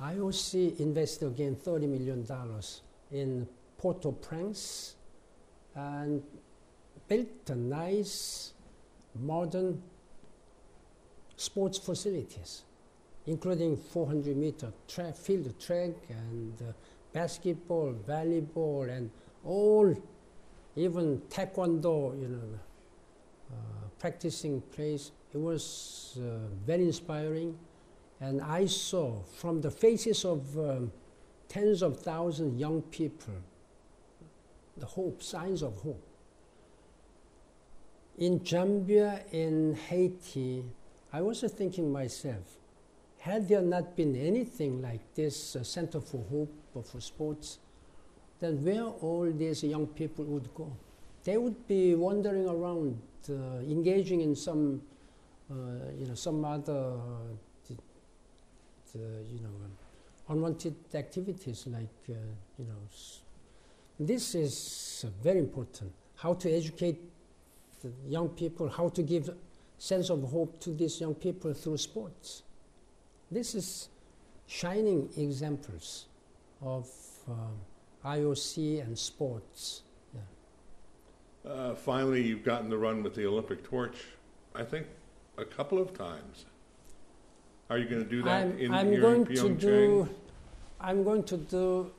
IOC 0.00 0.78
invested 0.78 1.26
again 1.26 1.56
$30 1.56 1.88
million 1.88 2.26
in 3.12 3.48
Port-au-Prince 3.78 4.94
and 5.74 6.22
built 7.08 7.28
a 7.48 7.54
nice 7.54 8.52
modern 9.14 9.82
sports 11.36 11.78
facilities, 11.78 12.62
including 13.26 13.76
400 13.76 14.36
meter 14.36 14.72
field 15.14 15.58
track 15.60 15.90
and 16.08 16.54
uh, 16.60 16.72
basketball, 17.12 17.94
volleyball, 18.06 18.88
and 18.90 19.10
all, 19.44 19.94
even 20.74 21.20
taekwondo, 21.30 22.20
you 22.20 22.28
know, 22.28 22.58
uh, 23.50 23.75
practicing 23.98 24.60
place. 24.60 25.12
It 25.32 25.38
was 25.38 26.18
uh, 26.18 26.48
very 26.66 26.84
inspiring. 26.84 27.58
And 28.20 28.40
I 28.40 28.66
saw 28.66 29.22
from 29.36 29.60
the 29.60 29.70
faces 29.70 30.24
of 30.24 30.58
um, 30.58 30.92
tens 31.48 31.82
of 31.82 32.00
thousands 32.00 32.58
young 32.58 32.82
people 32.82 33.34
the 34.76 34.86
hope, 34.86 35.22
signs 35.22 35.62
of 35.62 35.76
hope. 35.78 36.02
In 38.18 38.40
Zambia, 38.40 39.22
in 39.32 39.74
Haiti, 39.74 40.64
I 41.12 41.22
was 41.22 41.40
thinking 41.40 41.92
myself, 41.92 42.58
had 43.18 43.48
there 43.48 43.62
not 43.62 43.96
been 43.96 44.14
anything 44.16 44.82
like 44.82 45.00
this 45.14 45.56
uh, 45.56 45.64
Center 45.64 46.00
for 46.00 46.24
Hope 46.30 46.52
or 46.74 46.82
for 46.82 47.00
Sports, 47.00 47.58
then 48.38 48.62
where 48.64 48.84
all 48.84 49.30
these 49.32 49.64
young 49.64 49.86
people 49.86 50.24
would 50.26 50.54
go? 50.54 50.70
They 51.24 51.36
would 51.36 51.66
be 51.66 51.94
wandering 51.94 52.48
around, 52.48 53.00
uh, 53.00 53.15
engaging 53.28 54.20
in 54.20 54.34
some, 54.34 54.82
uh, 55.50 55.54
you 55.98 56.06
know, 56.06 56.14
some 56.14 56.44
other, 56.44 56.92
you 58.94 59.40
know, 59.40 59.50
unwanted 60.28 60.74
activities 60.94 61.66
like, 61.66 61.88
uh, 62.08 62.12
you 62.58 62.64
know. 62.64 62.80
This 63.98 64.34
is 64.34 65.04
very 65.22 65.38
important. 65.38 65.92
How 66.16 66.34
to 66.34 66.50
educate 66.50 66.98
young 68.08 68.30
people, 68.30 68.68
how 68.68 68.88
to 68.88 69.02
give 69.02 69.30
sense 69.78 70.10
of 70.10 70.22
hope 70.30 70.58
to 70.60 70.70
these 70.70 71.00
young 71.00 71.14
people 71.14 71.52
through 71.52 71.76
sports. 71.76 72.42
This 73.30 73.54
is 73.54 73.88
shining 74.46 75.08
examples 75.16 76.06
of 76.62 76.88
um, 77.28 77.58
IOC 78.04 78.82
and 78.84 78.98
sports. 78.98 79.82
Uh, 81.46 81.74
finally, 81.74 82.22
you've 82.22 82.44
gotten 82.44 82.68
the 82.68 82.76
run 82.76 83.02
with 83.02 83.14
the 83.14 83.26
Olympic 83.26 83.62
torch, 83.62 83.96
I 84.54 84.64
think, 84.64 84.86
a 85.38 85.44
couple 85.44 85.78
of 85.78 85.96
times. 85.96 86.46
Are 87.70 87.78
you 87.78 87.88
going 87.88 88.02
to 88.02 88.08
do 88.08 88.22
that 88.22 88.46
I'm, 88.46 88.58
in 88.58 88.74
I'm 88.74 88.90
here 88.90 89.00
going 89.00 89.20
in 89.22 89.26
Pyeongchang? 89.26 89.60
to 89.60 89.66
do. 89.66 90.08
I'm 90.80 91.04
going 91.04 91.24
to 91.24 91.36
do 91.36 91.90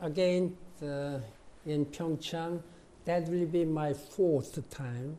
again 0.00 0.56
the, 0.80 1.22
in 1.66 1.86
Pyeongchang. 1.86 2.62
That 3.06 3.28
will 3.28 3.46
be 3.46 3.64
my 3.64 3.92
fourth 3.92 4.58
time 4.70 5.16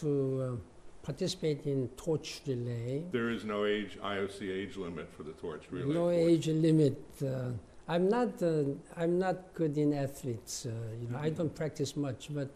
to. 0.00 0.58
Uh, 0.60 0.70
participate 1.04 1.66
in 1.66 1.86
torch 1.96 2.40
relay. 2.46 3.04
There 3.12 3.30
is 3.30 3.44
no 3.44 3.66
age 3.66 3.98
IOC 4.02 4.50
age 4.50 4.76
limit 4.76 5.12
for 5.12 5.22
the 5.22 5.32
torch 5.32 5.64
relay. 5.70 5.94
No 5.94 6.04
course. 6.04 6.16
age 6.16 6.48
limit. 6.48 6.98
Uh, 7.22 7.50
I'm 7.86 8.08
not. 8.08 8.42
Uh, 8.42 8.64
I'm 8.96 9.18
not 9.18 9.52
good 9.54 9.76
in 9.76 9.92
athletes. 9.92 10.66
Uh, 10.66 10.70
you 11.00 11.08
know, 11.10 11.18
I 11.18 11.28
don't 11.28 11.54
practice 11.54 11.94
much. 11.94 12.28
But 12.30 12.48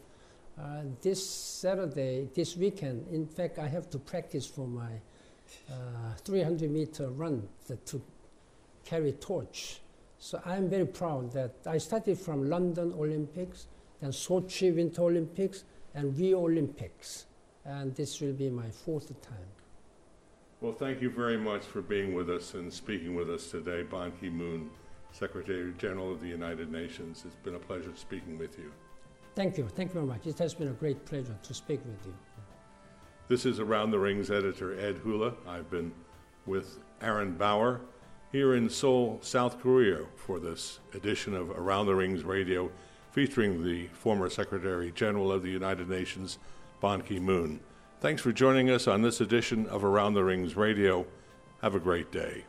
uh, 0.61 0.83
this 1.03 1.29
Saturday, 1.29 2.29
this 2.35 2.57
weekend, 2.57 3.07
in 3.12 3.27
fact, 3.27 3.59
I 3.59 3.68
have 3.68 3.88
to 3.90 3.99
practice 3.99 4.47
for 4.47 4.66
my 4.66 4.90
uh, 5.71 6.14
300 6.25 6.71
meter 6.71 7.09
run 7.11 7.49
to 7.87 8.03
carry 8.85 9.12
torch. 9.12 9.81
So 10.18 10.40
I'm 10.44 10.68
very 10.68 10.87
proud 10.87 11.33
that 11.33 11.55
I 11.66 11.79
started 11.79 12.18
from 12.18 12.49
London 12.51 12.92
Olympics, 12.99 13.66
then 14.01 14.11
Sochi 14.11 14.75
Winter 14.75 15.03
Olympics, 15.03 15.64
and 15.94 16.18
Rio 16.18 16.40
Olympics 16.44 17.27
and 17.68 17.94
this 17.94 18.21
will 18.21 18.33
be 18.33 18.49
my 18.49 18.71
fourth 18.71 19.09
time. 19.23 19.53
Well, 20.61 20.73
thank 20.73 21.01
you 21.01 21.11
very 21.11 21.37
much 21.37 21.62
for 21.62 21.83
being 21.83 22.14
with 22.14 22.31
us 22.31 22.55
and 22.55 22.73
speaking 22.73 23.14
with 23.14 23.31
us 23.31 23.51
today, 23.51 23.83
Ban 23.83 24.12
Ki 24.21 24.29
moon, 24.29 24.71
Secretary 25.12 25.73
General 25.79 26.12
of 26.12 26.21
the 26.21 26.29
United 26.29 26.73
Nations. 26.73 27.23
It's 27.27 27.37
been 27.37 27.55
a 27.55 27.61
pleasure 27.61 27.92
speaking 27.94 28.38
with 28.38 28.59
you. 28.59 28.73
Thank 29.38 29.57
you. 29.57 29.68
Thank 29.68 29.90
you 29.90 29.94
very 29.94 30.07
much. 30.07 30.27
It 30.27 30.37
has 30.40 30.53
been 30.53 30.66
a 30.66 30.72
great 30.72 31.07
pleasure 31.07 31.38
to 31.44 31.55
speak 31.55 31.79
with 31.85 32.05
you. 32.05 32.12
This 33.29 33.46
is 33.46 33.61
Around 33.61 33.92
the 33.92 33.98
Rings 34.01 34.33
editor 34.33 34.77
Ed 34.77 34.96
Hula. 34.96 35.33
I've 35.46 35.70
been 35.70 35.92
with 36.44 36.81
Aaron 37.01 37.35
Bauer 37.35 37.81
here 38.33 38.57
in 38.57 38.68
Seoul, 38.68 39.20
South 39.22 39.61
Korea, 39.61 40.01
for 40.16 40.40
this 40.40 40.81
edition 40.92 41.37
of 41.37 41.51
Around 41.51 41.87
the 41.87 41.94
Rings 41.94 42.24
Radio 42.24 42.68
featuring 43.12 43.62
the 43.62 43.87
former 43.92 44.29
Secretary 44.29 44.90
General 44.90 45.31
of 45.31 45.44
the 45.44 45.51
United 45.51 45.88
Nations. 45.88 46.38
Ban 46.81 47.03
Ki 47.03 47.20
moon. 47.20 47.61
Thanks 48.01 48.20
for 48.20 48.33
joining 48.33 48.70
us 48.70 48.88
on 48.88 49.03
this 49.03 49.20
edition 49.20 49.68
of 49.68 49.85
Around 49.85 50.14
the 50.14 50.24
Rings 50.24 50.57
Radio. 50.57 51.07
Have 51.62 51.77
a 51.77 51.81
great 51.81 52.11
day. 52.11 52.42